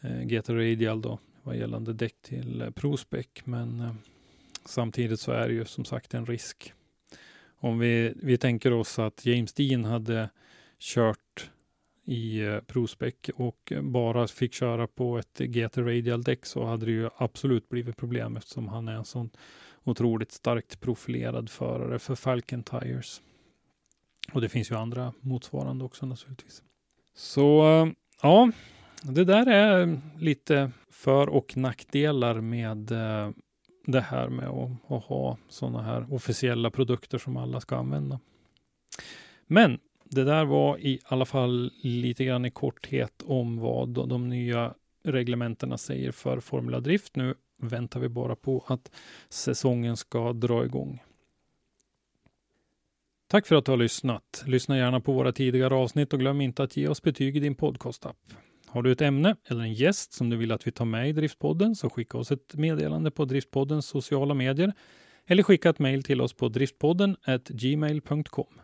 Eh, 0.00 0.22
GT 0.22 0.48
Radial 0.48 1.02
då, 1.02 1.18
vad 1.42 1.56
gällande 1.56 1.92
däck 1.92 2.22
till 2.22 2.62
eh, 2.62 2.70
ProSpec. 2.70 3.26
Men 3.44 3.80
eh, 3.80 3.94
samtidigt 4.64 5.20
så 5.20 5.32
är 5.32 5.48
det 5.48 5.54
ju 5.54 5.64
som 5.64 5.84
sagt 5.84 6.14
en 6.14 6.26
risk. 6.26 6.72
Om 7.60 7.78
vi, 7.78 8.12
vi 8.16 8.38
tänker 8.38 8.72
oss 8.72 8.98
att 8.98 9.26
James 9.26 9.52
Dean 9.52 9.84
hade 9.84 10.30
kört 10.78 11.50
i 12.04 12.42
ProSpec 12.66 13.14
och 13.34 13.72
bara 13.82 14.28
fick 14.28 14.54
köra 14.54 14.86
på 14.86 15.18
ett 15.18 15.38
GT 15.38 15.78
Radial 15.78 16.22
däck 16.22 16.46
så 16.46 16.64
hade 16.64 16.86
det 16.86 16.92
ju 16.92 17.08
absolut 17.16 17.68
blivit 17.68 17.96
problem 17.96 18.36
eftersom 18.36 18.68
han 18.68 18.88
är 18.88 18.94
en 18.94 19.04
sån 19.04 19.30
otroligt 19.84 20.32
starkt 20.32 20.80
profilerad 20.80 21.50
förare 21.50 21.98
för 21.98 22.14
Falcon 22.14 22.62
Tires. 22.62 23.22
Och 24.32 24.40
det 24.40 24.48
finns 24.48 24.70
ju 24.70 24.74
andra 24.74 25.12
motsvarande 25.20 25.84
också 25.84 26.06
naturligtvis. 26.06 26.62
Så 27.14 27.62
ja, 28.22 28.50
det 29.02 29.24
där 29.24 29.46
är 29.46 30.00
lite 30.18 30.70
för 30.90 31.28
och 31.28 31.56
nackdelar 31.56 32.40
med 32.40 32.90
eh, 32.92 33.30
det 33.86 34.00
här 34.00 34.28
med 34.28 34.48
att, 34.48 34.92
att 34.92 35.04
ha 35.04 35.38
sådana 35.48 35.82
här 35.82 36.14
officiella 36.14 36.70
produkter 36.70 37.18
som 37.18 37.36
alla 37.36 37.60
ska 37.60 37.76
använda. 37.76 38.20
Men 39.46 39.78
det 40.04 40.24
där 40.24 40.44
var 40.44 40.78
i 40.78 41.00
alla 41.04 41.24
fall 41.24 41.72
lite 41.82 42.24
grann 42.24 42.44
i 42.44 42.50
korthet 42.50 43.22
om 43.26 43.58
vad 43.58 43.88
de, 43.88 44.08
de 44.08 44.28
nya 44.28 44.74
reglementena 45.04 45.78
säger 45.78 46.12
för 46.12 46.40
Formula 46.40 46.80
Drift. 46.80 47.16
Nu 47.16 47.34
väntar 47.58 48.00
vi 48.00 48.08
bara 48.08 48.36
på 48.36 48.64
att 48.66 48.90
säsongen 49.28 49.96
ska 49.96 50.32
dra 50.32 50.64
igång. 50.64 51.02
Tack 53.26 53.46
för 53.46 53.56
att 53.56 53.64
du 53.64 53.72
har 53.72 53.76
lyssnat. 53.76 54.44
Lyssna 54.46 54.78
gärna 54.78 55.00
på 55.00 55.12
våra 55.12 55.32
tidigare 55.32 55.74
avsnitt 55.74 56.12
och 56.12 56.18
glöm 56.18 56.40
inte 56.40 56.62
att 56.62 56.76
ge 56.76 56.88
oss 56.88 57.02
betyg 57.02 57.36
i 57.36 57.40
din 57.40 57.54
podcastapp. 57.54 58.16
Har 58.70 58.82
du 58.82 58.92
ett 58.92 59.00
ämne 59.00 59.36
eller 59.44 59.62
en 59.62 59.72
gäst 59.72 60.12
som 60.12 60.30
du 60.30 60.36
vill 60.36 60.52
att 60.52 60.66
vi 60.66 60.70
tar 60.70 60.84
med 60.84 61.08
i 61.08 61.12
Driftpodden 61.12 61.74
så 61.74 61.90
skicka 61.90 62.18
oss 62.18 62.32
ett 62.32 62.54
meddelande 62.54 63.10
på 63.10 63.24
Driftpoddens 63.24 63.86
sociala 63.86 64.34
medier 64.34 64.72
eller 65.26 65.42
skicka 65.42 65.70
ett 65.70 65.78
mejl 65.78 66.02
till 66.02 66.20
oss 66.20 66.32
på 66.32 66.48
driftpodden 66.48 67.16
gmail.com. 67.48 68.60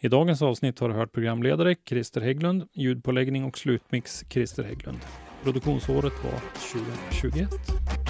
I 0.00 0.08
dagens 0.08 0.42
avsnitt 0.42 0.78
har 0.78 0.88
du 0.88 0.94
hört 0.94 1.12
programledare 1.12 1.76
Christer 1.88 2.20
Hägglund, 2.20 2.68
ljudpåläggning 2.72 3.44
och 3.44 3.58
slutmix 3.58 4.24
Christer 4.28 4.62
Hägglund. 4.62 4.98
Produktionsåret 5.44 6.12
var 6.24 6.40
2021. 7.10 8.09